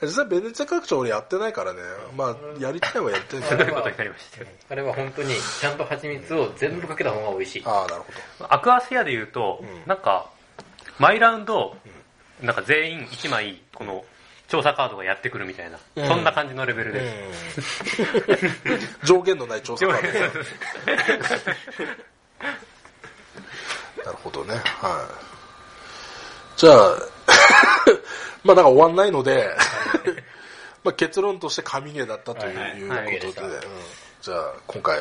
[0.00, 0.06] た。
[0.06, 1.80] 実際ベネチア拡張俺やってないからね。
[2.16, 3.70] まあ、やりたいはやってるんですけど。
[3.70, 4.46] いうことになりましたよ。
[4.68, 7.62] あれは本当にちゃんと蜂蜜を全部かけた方が美味しい。
[7.64, 8.02] ああ、なる
[8.38, 10.30] ほアクアスフィアで言うと、なんか、
[10.98, 11.76] 毎ラウンド、
[12.42, 14.04] なんか全員1枚、この、
[14.50, 18.02] 調査カードがやってくるみたいな、うんそんな感じのレベルです。
[18.02, 18.08] ど。
[19.06, 20.08] 上限のない調査カード。
[24.04, 24.54] なるほどね。
[24.56, 25.08] は
[26.56, 26.58] い。
[26.58, 26.74] じゃあ、
[28.44, 29.48] まあなんか終わんないので、
[30.82, 32.50] まあ結論として神ゲーだったとい
[32.84, 33.70] う,、はいはいことで、はいうん
[34.20, 34.98] じゃあ今回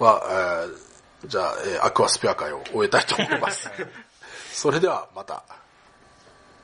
[0.00, 0.76] は、えー
[1.26, 3.70] じゃあ、えーアクアスペア会を終えたいと思います。
[4.52, 5.42] それではまた。